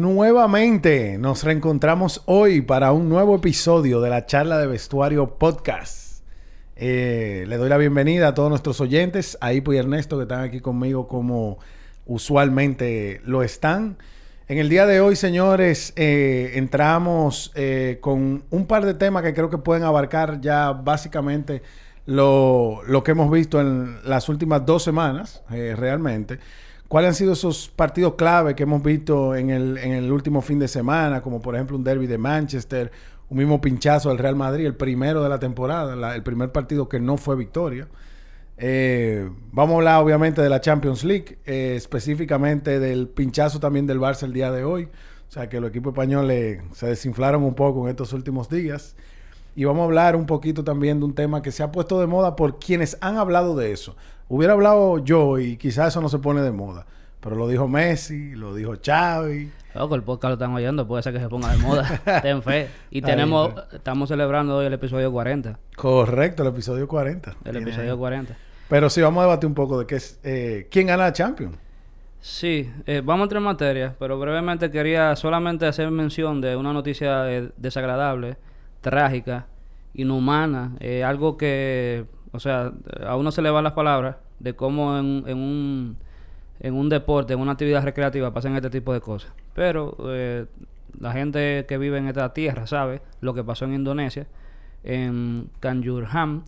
[0.00, 6.22] Nuevamente nos reencontramos hoy para un nuevo episodio de la charla de vestuario podcast.
[6.74, 10.40] Eh, le doy la bienvenida a todos nuestros oyentes, a Ipo y Ernesto que están
[10.40, 11.58] aquí conmigo como
[12.06, 13.98] usualmente lo están.
[14.48, 19.34] En el día de hoy, señores, eh, entramos eh, con un par de temas que
[19.34, 21.60] creo que pueden abarcar ya básicamente
[22.06, 26.38] lo, lo que hemos visto en las últimas dos semanas, realmente.
[26.90, 30.58] ¿Cuáles han sido esos partidos clave que hemos visto en el, en el último fin
[30.58, 31.22] de semana?
[31.22, 32.90] Como por ejemplo un derby de Manchester,
[33.28, 36.98] un mismo pinchazo del Real Madrid, el primero de la temporada, el primer partido que
[36.98, 37.86] no fue victoria.
[38.56, 44.00] Eh, vamos a hablar obviamente de la Champions League, eh, específicamente del pinchazo también del
[44.00, 44.88] Barça el día de hoy.
[45.28, 48.96] O sea que los equipos españoles se desinflaron un poco en estos últimos días.
[49.60, 52.06] Y vamos a hablar un poquito también de un tema que se ha puesto de
[52.06, 53.94] moda por quienes han hablado de eso.
[54.26, 56.86] Hubiera hablado yo y quizás eso no se pone de moda.
[57.20, 59.52] Pero lo dijo Messi, lo dijo Xavi.
[59.74, 62.00] Loco, el podcast lo están oyendo, puede ser que se ponga de moda.
[62.22, 62.70] Ten fe.
[62.90, 65.58] Y tenemos, estamos celebrando hoy el episodio 40.
[65.76, 67.36] Correcto, el episodio 40.
[67.44, 68.34] El episodio 40.
[68.66, 71.58] Pero sí, vamos a debatir un poco de qué es, eh, quién gana la Champions.
[72.18, 76.72] Sí, eh, vamos a entrar en materia, pero brevemente quería solamente hacer mención de una
[76.72, 78.38] noticia eh, desagradable,
[78.80, 79.48] trágica,
[79.94, 82.72] inhumana, algo que o sea,
[83.04, 85.96] a uno se le van las palabras de cómo en, un,
[86.60, 89.32] en un deporte, en una actividad recreativa pasan este tipo de cosas.
[89.54, 90.46] Pero eh,
[90.98, 94.26] la gente que vive en esta tierra sabe lo que pasó en Indonesia,
[94.84, 96.44] en Kanjurham.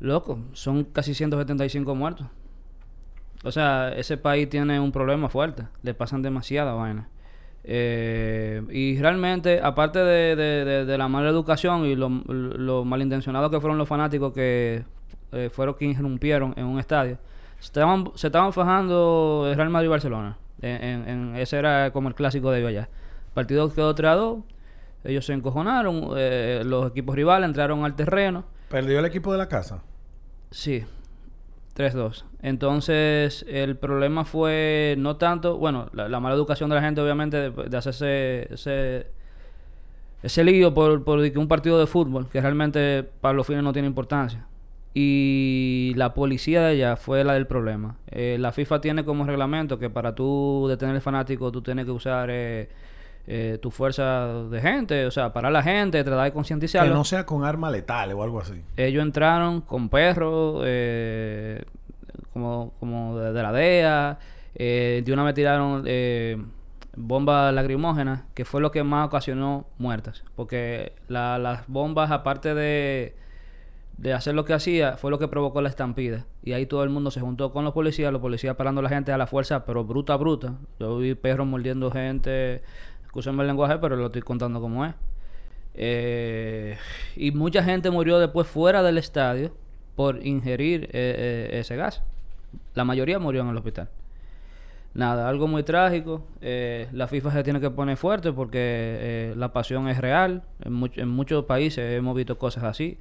[0.00, 2.26] Loco, son casi 175 muertos.
[3.42, 5.64] O sea, ese país tiene un problema fuerte.
[5.82, 7.08] Le pasan demasiada vaina.
[7.66, 14.32] Eh, y realmente, aparte de, la mala educación y lo, malintencionados que fueron los fanáticos
[14.32, 14.84] que
[15.32, 17.18] eh, fueron quienes irrumpieron en un estadio,
[17.58, 20.38] se estaban, se estaban fajando Real Madrid y Barcelona.
[20.60, 22.88] En, ese era como el clásico de ellos allá.
[23.28, 24.16] El partido quedó 3
[25.04, 28.44] ellos se encojonaron, eh, los equipos rivales entraron al terreno.
[28.70, 29.82] ¿Perdió el equipo de la casa?
[30.50, 30.84] Sí,
[31.76, 32.24] 3-2.
[32.42, 37.76] Entonces, el problema fue no tanto, bueno, la, mala educación de la gente, obviamente, de,
[37.76, 39.06] hacerse ese,
[40.22, 43.88] ese lío por, por un partido de fútbol, que realmente para los fines no tiene
[43.88, 44.46] importancia.
[44.94, 47.96] Y la policía de allá fue la del problema.
[48.12, 51.90] Eh, la FIFA tiene como reglamento que para tú detener al fanático, tú tienes que
[51.90, 52.28] usar.
[52.30, 52.68] Eh,
[53.26, 56.92] eh, tu fuerza de gente, o sea, para la gente, tratar de concientizarlo.
[56.92, 58.62] Que no sea con armas letales o algo así.
[58.76, 61.64] Ellos entraron con perros, eh,
[62.32, 64.18] como, como de, la DEA,
[64.54, 66.36] eh, de una vez tiraron eh,
[66.96, 73.16] bombas lacrimógenas, que fue lo que más ocasionó muertes, porque las bombas, aparte de,
[73.96, 76.26] de hacer lo que hacía, fue lo que provocó la estampida.
[76.42, 78.90] Y ahí todo el mundo se juntó con los policías, los policías parando a la
[78.90, 80.54] gente a la fuerza, pero bruta, bruta.
[80.78, 82.62] Yo vi perros mordiendo gente,
[83.14, 84.92] Escúchame el lenguaje, pero lo estoy contando como es.
[85.76, 86.76] Eh,
[87.14, 89.52] y mucha gente murió después fuera del estadio
[89.94, 90.88] por ingerir eh,
[91.52, 92.02] eh, ese gas.
[92.74, 93.88] La mayoría murió en el hospital.
[94.94, 96.24] Nada, algo muy trágico.
[96.40, 100.42] la FIFA se tiene que poner fuerte porque la pasión es real.
[100.64, 102.98] En, muchos países hemos visto cosas así.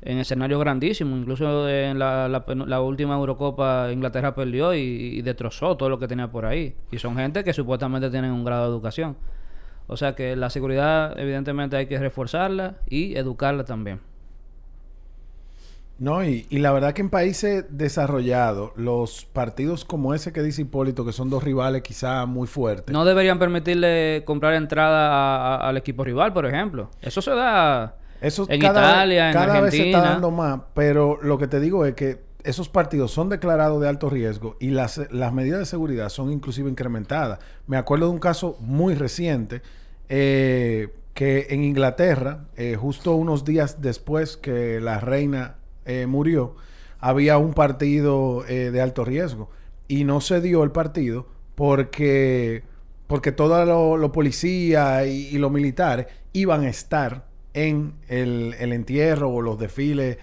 [0.00, 1.18] En escenarios grandísimos.
[1.18, 6.46] Incluso en la, última Eurocopa Inglaterra perdió y, y, destrozó todo lo que tenía por
[6.46, 6.74] ahí.
[6.90, 9.16] Y son gente que supuestamente tienen un grado de educación.
[9.92, 13.98] O sea que la seguridad evidentemente hay que reforzarla y educarla también.
[15.98, 21.04] No, y, la verdad que en países desarrollados, los partidos como ese que dice Hipólito,
[21.04, 22.92] que son dos rivales quizá muy fuertes.
[22.92, 26.88] No deberían permitirle comprar entrada al equipo rival, por ejemplo.
[27.02, 29.46] Eso se da Eso en Italia, en Argentina.
[29.46, 33.10] Cada vez se está dando más, pero lo que te digo es que esos partidos
[33.10, 37.40] son declarados de alto riesgo y las, las medidas de seguridad son inclusive incrementadas.
[37.66, 39.62] Me acuerdo de un caso muy reciente
[40.12, 46.56] eh, que en Inglaterra, eh, justo unos días después que la reina eh, murió,
[46.98, 49.48] había un partido de alto riesgo
[49.88, 52.64] y no se dio el partido porque,
[53.06, 59.30] porque todos los lo policías y, los militares iban a estar en el, el entierro
[59.30, 60.18] o los desfiles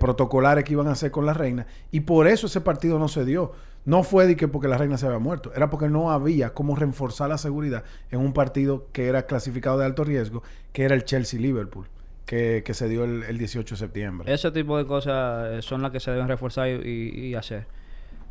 [0.00, 3.24] protocolares que iban a hacer con la reina y por eso ese partido no se
[3.24, 3.52] dio.
[3.86, 6.74] No fue de que porque la reina se había muerto, era porque no había cómo
[6.74, 10.42] reforzar la seguridad en un partido que era clasificado de alto riesgo,
[10.72, 11.86] que era el Chelsea-Liverpool,
[12.26, 14.34] que, se dio el, 18 de septiembre.
[14.34, 17.68] Ese tipo de cosas eh, son las que se deben reforzar y, hacer.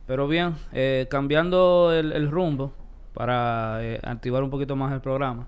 [0.05, 2.73] Pero bien, eh, cambiando el, rumbo
[3.13, 5.47] para eh, activar un poquito más el programa,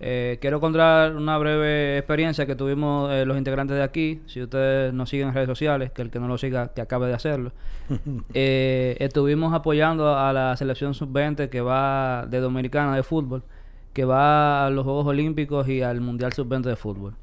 [0.00, 4.22] Eh, quiero contar una breve experiencia que tuvimos eh, los integrantes de aquí.
[4.26, 7.08] Si ustedes nos siguen en redes sociales, que el que no lo siga, que acabe
[7.08, 7.52] de hacerlo.
[8.34, 13.42] eh, estuvimos apoyando a la selección sub-20 que va de Dominicana de fútbol,
[13.92, 17.14] que va a los Juegos Olímpicos y al Mundial sub-20 de fútbol.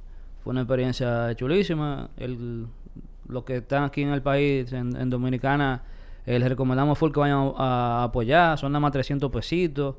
[0.44, 2.10] Fue una experiencia chulísima.
[2.18, 2.68] El,
[3.30, 5.84] los que están aquí en el país, en, en Dominicana,
[6.26, 8.58] eh, les recomendamos full que vayan a, a apoyar.
[8.58, 9.96] Son nada más 300 pesitos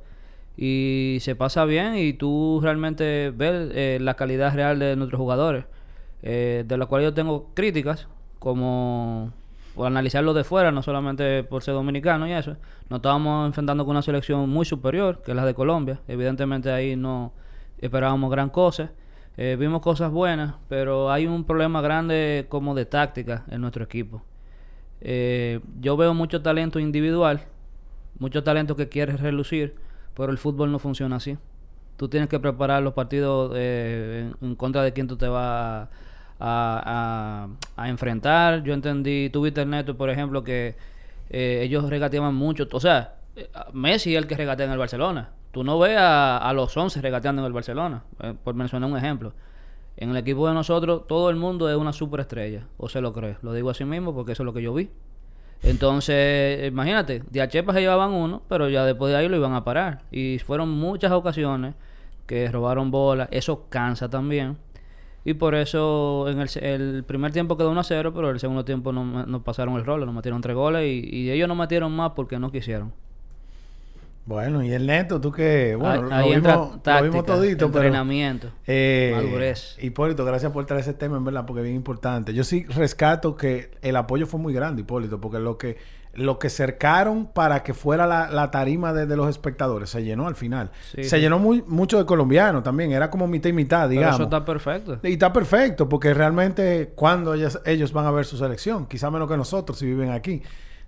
[0.56, 5.64] y se pasa bien y tú realmente ves eh, la calidad real de nuestros jugadores,
[6.22, 8.08] eh, de los cuales yo tengo críticas,
[8.38, 9.32] como
[9.74, 12.56] por analizarlo de fuera, no solamente por ser dominicano y eso.
[12.88, 16.00] Nos estábamos enfrentando con una selección muy superior, que es la de Colombia.
[16.08, 17.32] Evidentemente ahí no
[17.78, 18.92] esperábamos gran cosa.
[19.36, 24.22] Eh, vimos cosas buenas, pero hay un problema grande como de táctica en nuestro equipo.
[25.02, 27.42] Eh, yo veo mucho talento individual,
[28.18, 29.76] mucho talento que quiere relucir,
[30.16, 31.36] pero el fútbol no funciona así.
[31.96, 35.88] Tú tienes que preparar los partidos eh, en, contra de quien tú te vas
[36.40, 37.48] a,
[37.78, 38.62] enfrentar.
[38.62, 40.74] Yo entendí, tuviste neto, por ejemplo, que
[41.30, 42.66] eh, ellos regateaban mucho.
[42.72, 45.30] O sea, eh, Messi es el que regatea en el Barcelona.
[45.52, 48.02] Tú no ves a, los 11 regateando en el Barcelona,
[48.44, 49.32] por mencionar un ejemplo.
[49.96, 53.38] En el equipo de nosotros, todo el mundo es una superestrella, o se lo cree.
[53.40, 54.90] Lo digo así mismo porque eso es lo que yo vi.
[55.62, 59.54] Entonces, imagínate, de a Chepa se llevaban uno, pero ya después de ahí lo iban
[59.54, 60.02] a parar.
[60.10, 61.74] Y fueron muchas ocasiones
[62.26, 63.28] que robaron bola.
[63.30, 64.56] Eso cansa también.
[65.24, 68.64] Y por eso en el, el primer tiempo quedó 1 a 0, pero el segundo
[68.64, 71.90] tiempo no, no pasaron el rol, nos metieron tres goles y, y ellos no metieron
[71.90, 72.92] más porque no quisieron.
[74.26, 77.84] Bueno, y el neto, tú que, bueno, ahí lo, entra vimos, lo vimos todito, pero...
[77.84, 79.76] entrenamiento, Eh, madurez.
[79.81, 82.34] Hipólito, gracias por traer ese tema, en verdad, porque es bien importante.
[82.34, 85.78] Yo sí rescato que el apoyo fue muy grande, Hipólito, porque lo que
[86.14, 90.26] lo que cercaron para que fuera la, la tarima de, de los espectadores se llenó
[90.26, 90.70] al final.
[90.94, 91.19] Sí, se sí.
[91.20, 94.14] llenó muy, mucho de colombianos también, era como mitad y mitad, Pero digamos.
[94.14, 94.99] eso está perfecto.
[95.02, 99.28] Y está perfecto, porque realmente cuando ellos, ellos van a ver su selección, quizá menos
[99.31, 100.43] que nosotros si viven aquí.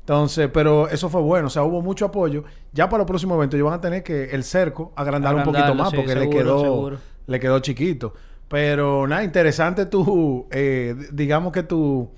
[0.09, 2.43] Entonces, pero eso fue bueno, o sea, hubo mucho apoyo.
[2.73, 5.75] Ya para los próximos eventos ellos van a tener que el cerco agrandar un poquito
[5.75, 6.99] más sí, porque le quedó seguro.
[7.27, 8.15] le quedó chiquito.
[8.49, 12.11] Pero nada, interesante tu, eh, digamos que tu,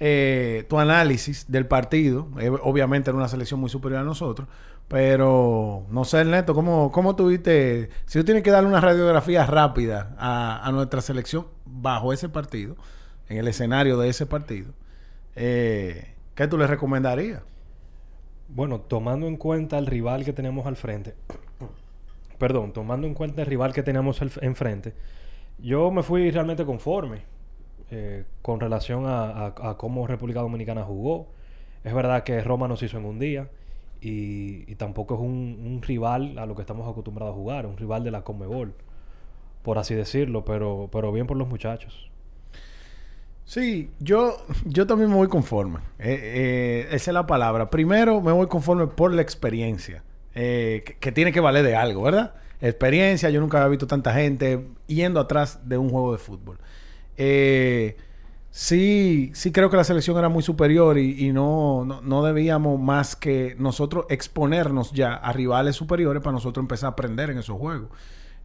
[0.00, 2.28] eh, tu análisis del partido.
[2.40, 4.48] Eh, obviamente era una selección muy superior a nosotros.
[4.88, 7.90] Pero no sé, Ernesto, ¿cómo, cómo tuviste?
[8.06, 12.76] Si tú tienes que darle una radiografía rápida a, a nuestra selección bajo ese partido,
[13.28, 14.72] en el escenario de ese partido,
[15.34, 17.42] eh, ¿qué tú le recomendarías?
[18.48, 21.14] Bueno, tomando en cuenta el rival que tenemos al frente,
[22.38, 24.94] perdón, tomando en cuenta el rival que tenemos enfrente,
[25.58, 27.22] yo me fui realmente conforme
[27.90, 31.28] eh, con relación a, cómo República Dominicana jugó.
[31.82, 33.48] Es verdad que Roma nos hizo en un día
[34.00, 37.76] y, y tampoco es un, un rival a lo que estamos acostumbrados a jugar, un
[37.76, 38.74] rival de la Conmebol,
[39.62, 42.10] por así decirlo, pero, pero bien por los muchachos.
[43.46, 45.78] Sí, yo, yo también me voy conforme.
[46.00, 47.70] Eh, eh, esa es la palabra.
[47.70, 50.04] Primero me voy conforme por la experiencia.
[50.34, 52.34] eh, que, tiene que valer de algo, ¿verdad?
[52.60, 56.58] Experiencia, yo nunca había visto tanta gente yendo atrás de un juego de fútbol.
[57.16, 57.96] Eh,
[58.50, 62.80] sí, sí creo que la selección era muy superior y, y no, no, no debíamos
[62.80, 67.58] más que nosotros exponernos ya a rivales superiores para nosotros empezar a aprender en esos
[67.58, 67.90] juegos.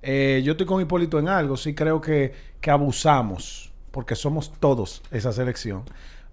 [0.03, 5.31] Yo estoy con Hipólito en algo, sí creo que, que abusamos, porque somos todos esa
[5.31, 5.83] selección.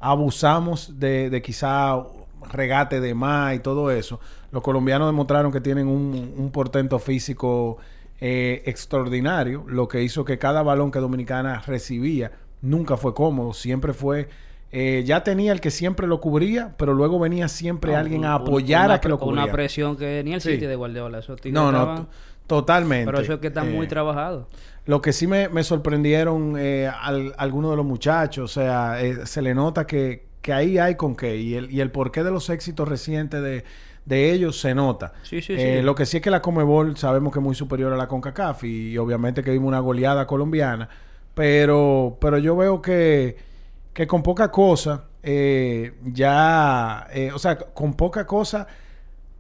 [0.00, 2.02] Abusamos de, de quizá
[2.50, 4.20] regate de más y todo eso.
[4.52, 7.78] Los colombianos demostraron que tienen un, un portento físico
[8.20, 13.92] eh, extraordinario, lo que hizo que cada balón que Dominicana recibía nunca fue cómodo, siempre
[13.92, 14.28] fue...
[14.70, 18.87] eh, ya tenía el que siempre lo cubría, pero luego venía siempre alguien a apoyar
[18.87, 19.52] una a que lo pre- Una cubría.
[19.52, 20.52] presión que ni el Sí.
[20.52, 21.20] City de Guardiola.
[21.22, 22.08] Tigres No, no, estaban-
[22.46, 23.06] totalmente.
[23.06, 24.46] Pero eso es que están muy Eh, trabajados.
[24.87, 29.26] lo que sí me, me sorprendieron eh, al- algunos de los muchachos, o sea, eh,
[29.26, 32.30] se le nota que, que ahí hay con qué y el, y el porqué de
[32.30, 33.64] los éxitos recientes de,
[34.06, 35.12] de ellos se nota.
[35.22, 35.82] Sí, sí, sí.
[35.82, 38.64] Lo que sí es que la Comebol sabemos que es muy superior a la CONCACAF
[38.64, 40.88] y, obviamente que vimos una goleada colombiana,
[41.34, 43.37] pero, pero yo veo que,
[43.99, 48.69] que con poca cosa, eh, ya, eh, o sea, con poca cosa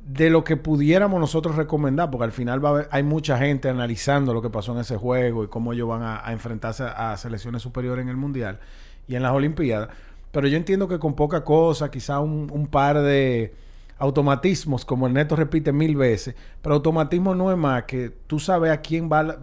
[0.04, 4.42] de lo que pudiéramos nosotros recomendar, porque al final va hay mucha gente analizando lo
[4.42, 8.08] que pasó en ese juego y cómo ellos van a, enfrentarse a, selecciones superiores en
[8.08, 8.58] el Mundial
[9.06, 9.90] y en las Olimpiadas.
[10.32, 13.54] Pero yo entiendo que con poca cosa, quizá un, un par de
[13.98, 18.72] automatismos, como el Neto repite mil veces, pero automatismo no es más que tú sabes
[18.72, 19.38] a quién va,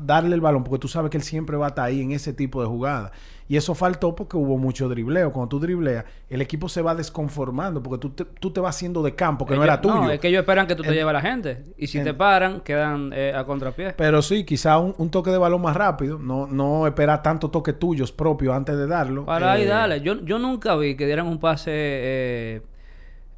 [0.00, 2.32] darle el balón, porque tú sabes que él siempre va a estar ahí en ese
[2.32, 3.12] tipo de jugada.
[3.48, 5.32] Y eso faltó porque hubo mucho dribleo.
[5.32, 9.04] Cuando tú dribleas, el equipo se va desconformando porque tú te, tú te vas haciendo
[9.04, 9.94] de campo que no era tuyo.
[9.94, 11.64] No, es que ellos esperan que tú te lleves a la gente.
[11.78, 13.92] Y si en- te paran, quedan eh, a contrapié.
[13.96, 16.18] Pero sí, quizá un, un toque de balón más rápido.
[16.18, 19.24] No, no esperar tanto toques tuyos propios antes de darlo.
[19.26, 20.00] Para ahí, Eh, dale.
[20.00, 22.62] Yo, yo nunca vi que dieran un pase eh,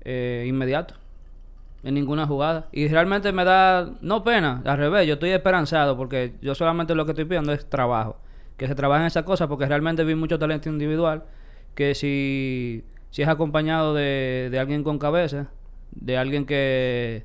[0.02, 0.94] eh, inmediato
[1.82, 2.68] en ninguna jugada.
[2.72, 7.04] Y realmente me da, no pena, al revés, yo estoy esperanzado porque yo solamente lo
[7.04, 8.16] que estoy pidiendo es trabajo.
[8.56, 11.24] Que se trabaje en esa cosa porque realmente vi mucho talento individual
[11.74, 15.48] que si, si es acompañado de, de alguien con cabeza,
[15.92, 17.24] de alguien que,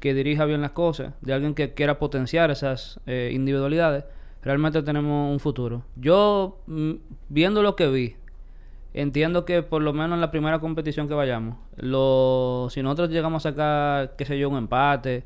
[0.00, 4.04] que dirija bien las cosas, de alguien que quiera potenciar esas eh, individualidades,
[4.42, 5.84] realmente tenemos un futuro.
[5.96, 6.92] Yo, mm,
[7.28, 8.16] viendo lo que vi,
[9.00, 13.44] entiendo que por lo menos en la primera competición que vayamos, lo, si nosotros llegamos
[13.46, 15.24] a sacar, qué sé yo, un empate,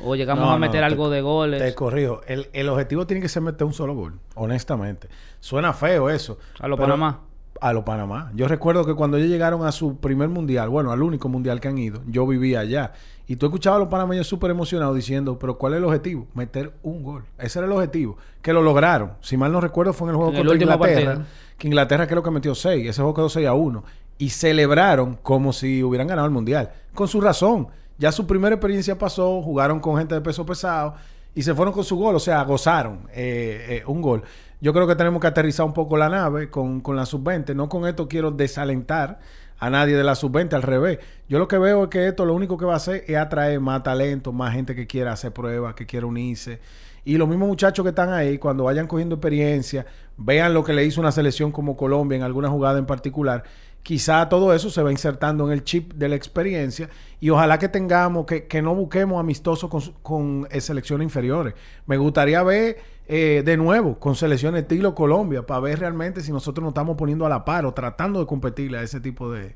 [0.00, 2.20] o llegamos No, a no, meter te- algo de goles, Te corrijo.
[2.26, 5.08] El, el objetivo tiene que ser meter un solo gol, honestamente.
[5.40, 6.38] Suena feo eso.
[6.60, 7.20] a lo pero- Panamá.
[7.60, 8.30] A lo Panamá.
[8.34, 11.68] Yo recuerdo que cuando ellos llegaron a su primer mundial, bueno, al único mundial que
[11.68, 12.92] han ido, yo vivía allá.
[13.26, 16.26] Y tú escuchabas a los panameños súper emocionados diciendo, pero ¿cuál es el objetivo?
[16.34, 17.24] Meter un gol.
[17.38, 18.18] Ese era el objetivo.
[18.42, 19.12] Que lo lograron.
[19.20, 21.12] Si mal no recuerdo, fue en el juego En contra Inglaterra.
[21.14, 21.26] partido.
[21.56, 22.86] Que Inglaterra creo que metió 6.
[22.86, 23.84] Ese juego quedó 6 a 1.
[24.18, 26.70] Y celebraron como si hubieran ganado el mundial.
[26.92, 27.68] Con su razón.
[27.96, 30.94] Ya su primera experiencia pasó, jugaron con gente de peso pesado
[31.34, 32.16] y se fueron con su gol.
[32.16, 34.22] O sea, gozaron eh, eh, un gol.
[34.60, 37.54] Yo creo que tenemos que aterrizar un poco la nave con, con la sub-20.
[37.54, 39.20] No con esto quiero desalentar
[39.58, 40.98] a nadie de la sub-20, al revés.
[41.28, 43.60] Yo lo que veo es que esto lo único que va a hacer es atraer
[43.60, 46.60] más talento, más gente que quiera hacer pruebas, que quiera unirse.
[47.04, 50.84] Y los mismos muchachos que están ahí, cuando vayan cogiendo experiencia, vean lo que le
[50.84, 53.44] hizo una selección como Colombia en alguna jugada en particular,
[53.82, 56.88] quizá todo eso se va insertando en el chip de la experiencia
[57.20, 61.54] y ojalá que tengamos, que, que no busquemos amistosos con, con selecciones inferiores.
[61.86, 66.62] Me gustaría ver eh, de nuevo con selecciones estilo Colombia para ver realmente si nosotros
[66.62, 69.54] nos estamos poniendo a la par o tratando de competirle a ese tipo de,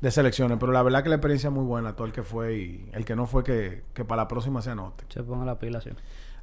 [0.00, 0.58] de selecciones.
[0.58, 3.04] Pero la verdad que la experiencia es muy buena, todo el que fue y el
[3.04, 5.04] que no fue que, que para la próxima se anote.
[5.08, 5.90] Se ponga la pila, sí.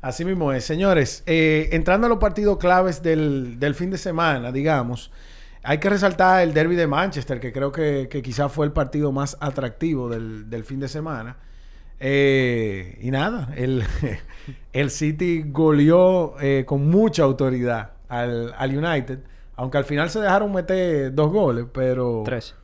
[0.02, 0.66] Así mismo es.
[0.66, 5.12] Señores, eh, entrando a los partidos claves del, del fin de semana, digamos,
[5.64, 9.14] hay que resaltar el derby de Manchester, que creo que, que quizás fue el partido
[9.14, 11.38] más atractivo del, del fin de semana.
[12.06, 13.84] Eh, y nada, el,
[14.74, 19.20] el City goleó eh, con mucha autoridad al, al United,
[19.56, 22.24] aunque al final se dejaron meter dos goles, pero...
[22.26, 22.56] Tres.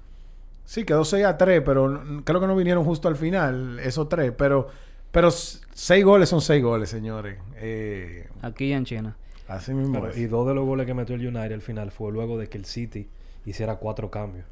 [0.66, 4.34] Sí, quedó 6 a 3, pero creo que no vinieron justo al final, esos tres.
[4.38, 4.68] Pero,
[5.12, 7.38] pero 6 goles son 6 goles, señores.
[7.56, 9.16] Eh, Aquí en China.
[9.48, 12.38] así mismo y dos de los goles que metió el United al final fue luego
[12.38, 13.08] de que el City
[13.46, 14.46] hiciera cuatro cambios.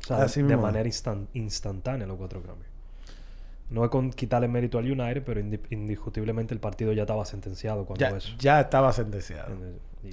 [0.00, 0.62] O sea, Así de mismo.
[0.62, 2.68] manera instan- instantánea los cuatro cambios.
[3.70, 7.84] No es con quitarle mérito al United, pero indi- indiscutiblemente el partido ya estaba sentenciado
[7.86, 8.34] cuando Ya, eso.
[8.38, 9.54] ya estaba sentenciado.
[10.02, 10.10] Y,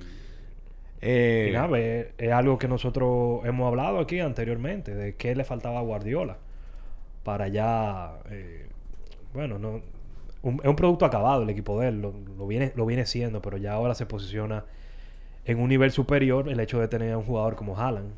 [1.04, 5.44] Eh, y nada, es, es algo que nosotros hemos hablado aquí anteriormente, de qué le
[5.44, 6.38] faltaba a Guardiola
[7.24, 8.68] para ya, eh,
[9.34, 9.82] bueno, no
[10.44, 13.42] un- es un producto acabado el equipo de él, lo, lo viene, lo viene siendo,
[13.42, 14.66] pero ya ahora se posiciona
[15.46, 18.12] en un nivel superior el hecho de tener a un jugador como Haaland.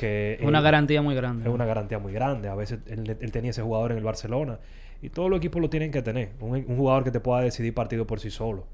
[0.00, 1.46] Que Es una garantía muy grande.
[1.46, 2.48] es una garantía muy grande.
[2.48, 4.58] A veces él, él tenía ese jugador en el Barcelona
[5.02, 6.30] y todos los equipos lo tienen que tener.
[6.40, 8.64] Un, un jugador que te pueda decidir partido por sí solo.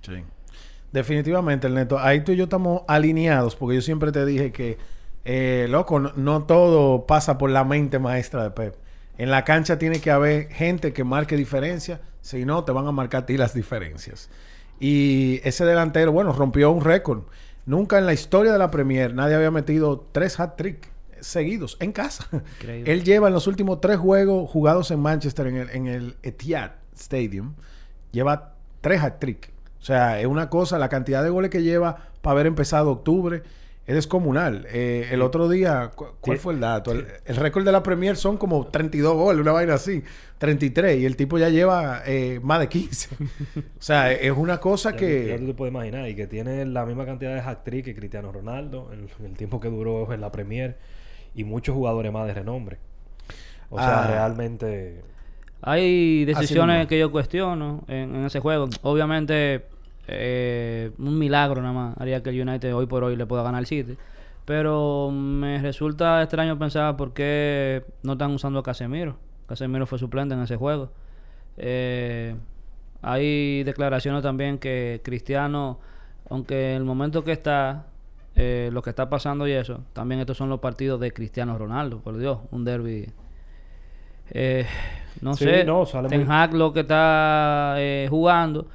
[0.00, 0.22] Sí.
[0.90, 1.98] Definitivamente, el neto.
[1.98, 4.78] Ahí tú y yo estamos alineados, porque yo siempre te dije que,
[5.24, 8.76] eh, loco, no, no todo pasa por la mente maestra de Pep.
[9.18, 12.92] En la cancha tiene que haber gente que marque diferencia, si no, te van a
[12.92, 14.30] marcar a ti las diferencias.
[14.80, 17.24] Y ese delantero, bueno, rompió un récord.
[17.66, 20.90] Nunca en la historia de la Premier nadie había metido tres hat-trick
[21.20, 22.28] seguidos en casa.
[22.32, 22.92] Increíble.
[22.92, 26.72] Él lleva en los últimos tres juegos jugados en Manchester, en el, en el Etihad
[26.94, 27.54] Stadium,
[28.12, 29.52] lleva tres hat-trick.
[29.80, 33.42] O sea, es una cosa, la cantidad de goles que lleva para haber empezado octubre
[33.86, 34.66] es descomunal.
[34.70, 36.42] Eh, el otro día, cu- ¿cuál Sí.
[36.42, 36.92] fue el dato?
[36.92, 40.02] El, el récord de la Premier son como 32 goles, una vaina así,
[40.38, 43.08] 33, y el tipo ya lleva eh, más de 15.
[43.58, 45.46] o sea, es una cosa Ya, tú- ya tú que...
[45.48, 46.08] te puedes imaginar.
[46.08, 49.60] Y que tiene la misma cantidad de hat-trick que Cristiano Ronaldo en, en el tiempo
[49.60, 50.78] que duró en la Premier.
[51.34, 52.78] Y muchos jugadores más de renombre.
[53.70, 54.06] O sea, Ah.
[54.06, 55.02] realmente...
[55.66, 58.68] Hay decisiones que yo cuestiono en, en ese juego.
[58.82, 59.64] Obviamente,
[60.08, 63.58] eh, un milagro nada más haría que el United hoy por hoy le pueda ganar
[63.60, 63.96] al City.
[64.44, 69.16] Pero me resulta extraño pensar por qué no están usando a Casemiro.
[69.46, 70.90] Casemiro fue suplente en ese juego.
[71.56, 72.34] Eh,
[73.00, 75.78] hay declaraciones también que Cristiano,
[76.28, 77.86] aunque en el momento que está,
[78.36, 82.00] eh, lo que está pasando y eso, también estos son los partidos de Cristiano Ronaldo,
[82.00, 83.06] por Dios, un derby.
[84.30, 84.66] Eh,
[85.20, 88.66] No Sí, sé, no, Ten muy- Hag lo que está eh, jugando,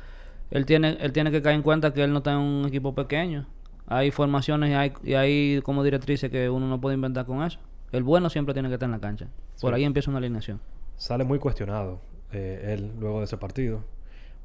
[0.52, 2.94] él tiene, él tiene que caer en cuenta que él no está en un equipo
[2.96, 3.46] pequeño.
[3.88, 7.60] Hay formaciones y hay, y hay como directrices que uno no puede inventar con eso.
[7.92, 9.28] El bueno siempre tiene que estar en la cancha.
[9.60, 9.76] Por Sí.
[9.76, 10.60] ahí empieza una alineación.
[10.96, 12.00] Sale muy cuestionado
[12.32, 13.84] eh, él luego de ese partido.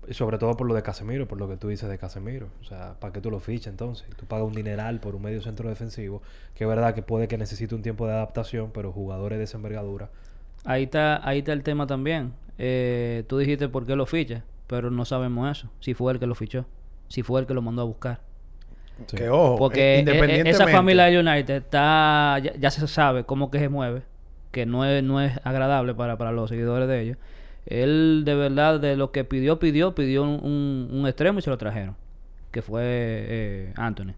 [0.08, 2.48] Y sobre todo por lo de Casemiro, por lo que tú dices de Casemiro.
[2.60, 4.06] O sea, ¿para qué tú lo fichas entonces?
[4.16, 6.20] Tú pagas un dineral por un medio centro defensivo,
[6.54, 9.56] que es verdad que puede que necesite un tiempo de adaptación, pero jugadores de esa
[9.56, 10.10] envergadura.
[10.64, 12.32] Ahí está, ahí está el tema también.
[12.58, 15.70] Eh, tú dijiste por qué lo fichas, pero no sabemos eso.
[15.80, 16.66] Si fue el que lo fichó,
[17.08, 18.20] si fue el que lo mandó a buscar.
[19.06, 19.16] Sí.
[19.16, 20.50] Que ojo, Porque eh, e- e- independientemente...
[20.50, 24.02] esa familia de United está ya, ya se sabe cómo que se mueve,
[24.52, 27.16] que no es, no es agradable para, para los seguidores de ellos.
[27.66, 31.50] Él de verdad de lo que pidió, pidió, pidió un, un- un extremo y se
[31.50, 31.96] lo trajeron,
[32.52, 34.12] que fue eh, Anthony.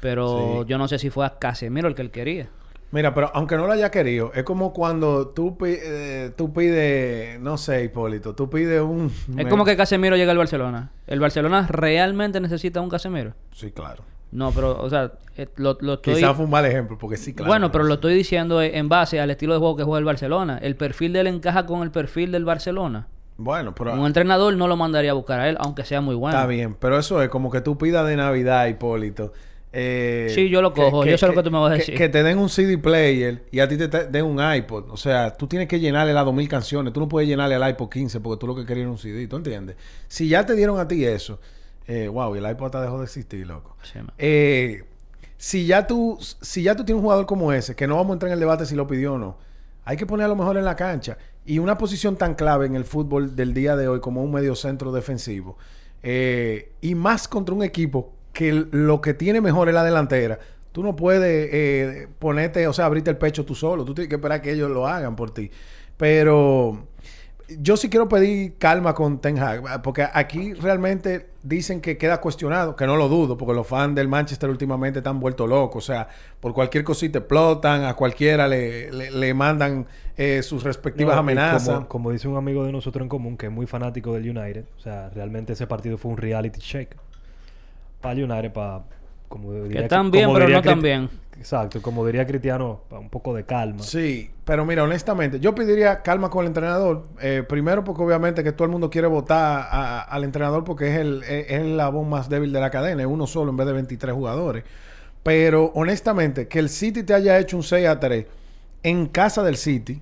[0.00, 0.68] Pero Sí.
[0.68, 2.48] yo no sé si fue a Casemiro el que él quería.
[2.92, 7.56] Mira, pero aunque no lo haya querido, es como cuando tú, eh, tú pides, no
[7.56, 9.12] sé, Hipólito, tú pides un...
[9.36, 10.90] Es como que Casemiro llega al Barcelona.
[11.06, 13.34] ¿El Barcelona realmente necesita un Casemiro?
[13.52, 14.02] Sí, claro.
[14.32, 16.14] No, pero, o sea, eh, lo, lo estoy...
[16.14, 17.48] Quizás fue un mal ejemplo, porque sí, claro.
[17.48, 20.58] Bueno, pero lo estoy diciendo en base al estilo de juego que juega el Barcelona.
[20.60, 23.06] El perfil de él encaja con el perfil del Barcelona.
[23.36, 23.94] Bueno, pero...
[23.94, 26.36] Un entrenador no lo mandaría a buscar a él, aunque sea muy bueno.
[26.36, 29.32] Está bien, pero eso es como que tú pidas de Navidad, Hipólito.
[29.72, 31.94] Eh, Sí, yo lo cojo, yo sé lo que tú me vas a que- decir.
[31.96, 34.90] Que te den un CD player y a ti te, te den un iPod.
[34.90, 36.92] O sea, tú tienes que llenarle las 2000 canciones.
[36.92, 39.26] Tú no puedes llenarle el iPod 15 porque tú lo que querías era un CD.
[39.28, 39.76] ¿Tú entiendes?
[40.08, 41.40] Si ya te dieron a ti eso,
[41.86, 43.76] eh, wow, y el iPod hasta dejó de existir, loco.
[43.82, 43.98] Sí.
[44.18, 44.84] Eh,
[45.36, 48.12] si ya tú si ya tú tienes un jugador como ese, que no vamos a
[48.14, 49.38] entrar en el debate si lo pidió o no,
[49.84, 51.16] hay que poner a lo mejor en la cancha.
[51.46, 54.54] Y una posición tan clave en el fútbol del día de hoy como un medio
[54.54, 55.56] centro defensivo,
[56.02, 60.38] eh, y más contra un equipo que lo que tiene mejor es la delantera,
[60.72, 64.16] tú no puedes eh, ponerte, o sea, abrirte el pecho tú solo, tú tienes que
[64.16, 65.50] esperar que ellos lo hagan por ti.
[65.96, 66.86] Pero
[67.58, 72.76] yo sí quiero pedir calma con Ten Hag, porque aquí realmente dicen que queda cuestionado,
[72.76, 76.06] que no lo dudo, porque los fans del Manchester últimamente están vueltos locos, o sea,
[76.38, 81.74] por cualquier cosita explotan, a cualquiera le, le- le mandan eh, sus respectivas No, amenazas.
[81.74, 84.64] Como, como dice un amigo de nosotros en común, que es muy fanático del United,
[84.76, 86.94] o sea, realmente ese partido fue un reality check
[88.08, 88.82] United, para
[89.28, 91.10] como diría Que están como bien, pero diría no tan Crit- bien.
[91.38, 93.82] Exacto, como diría Cristiano, un poco de calma.
[93.82, 97.06] Sí, pero mira, honestamente, yo pediría calma con el entrenador.
[97.22, 100.98] Eh, primero, porque obviamente que todo el mundo quiere votar a- al entrenador porque es
[100.98, 103.66] el, es, es el labón más débil de la cadena, es uno solo en vez
[103.68, 104.64] de 23 jugadores.
[105.22, 108.26] Pero honestamente, que el City te haya hecho un 6 a 3
[108.82, 110.00] en casa del City,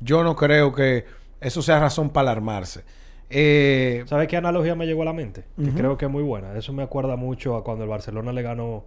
[0.00, 1.04] yo no creo que
[1.40, 2.84] eso sea razón para alarmarse.
[3.30, 5.44] Eh, ¿Sabes qué analogía me llegó a la mente?
[5.56, 6.56] Que creo que es muy buena.
[6.56, 8.84] Eso me acuerda mucho a cuando el Barcelona le ganó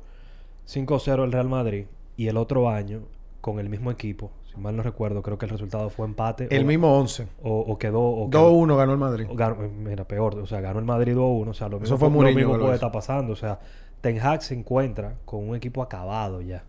[0.67, 3.01] 5-0 al Real Madrid y el otro año
[3.41, 4.31] con el mismo equipo.
[4.51, 6.47] Si mal no recuerdo, creo que el resultado fue empate.
[6.55, 7.27] el o, mismo 11.
[7.43, 8.01] O, o quedó...
[8.01, 9.25] O quedó 2-1 ganó el Madrid.
[9.29, 10.37] o ganó- mira, peor.
[10.39, 11.49] O sea, ganó el Madrid 2-1.
[11.49, 13.33] O sea, lo Eso mismo, fue lo mismo puede estar pasando.
[13.33, 13.59] O sea,
[14.01, 16.63] Ten Hag se encuentra con un equipo acabado ya.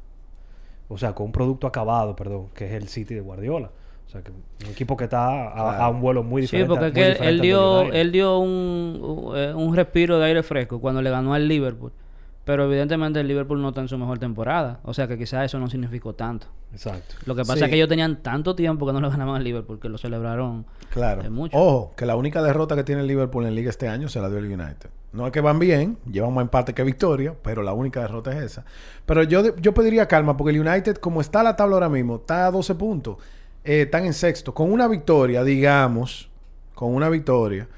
[0.89, 3.71] O sea, con un producto acabado, perdón, que es el City de Guardiola.
[4.09, 5.83] O sea, que un equipo que está a, Claro.
[5.85, 6.69] a un vuelo muy Sí, diferente.
[6.81, 8.49] porque muy es que él, él dio, él dio un,
[9.03, 11.93] un, eh, un respiro de aire fresco cuando le ganó al Liverpool.
[12.47, 14.81] Pero evidentemente el Liverpool no está en su mejor temporada.
[14.85, 16.47] O sea que quizás eso no significó tanto.
[16.73, 17.17] Exacto.
[17.27, 17.65] Lo que pasa Sí.
[17.65, 20.65] es que ellos tenían tanto tiempo que no le ganaban al Liverpool que lo celebraron
[20.91, 21.21] Claro.
[21.23, 21.55] eh, mucho.
[21.59, 24.31] Ojo, que la única derrota que tiene el Liverpool en Liga este año se la
[24.31, 24.89] dio el United.
[25.13, 28.43] No es que van bien, llevan más empate que victoria, pero la única derrota es
[28.43, 28.65] esa.
[29.05, 32.47] Pero yo, yo pediría calma, porque el United, como está la tabla ahora mismo, está
[32.47, 33.17] a 12 puntos.
[33.65, 34.55] Eh, están en sexto.
[34.55, 36.31] Con una victoria, digamos,
[36.75, 37.69] con una victoria,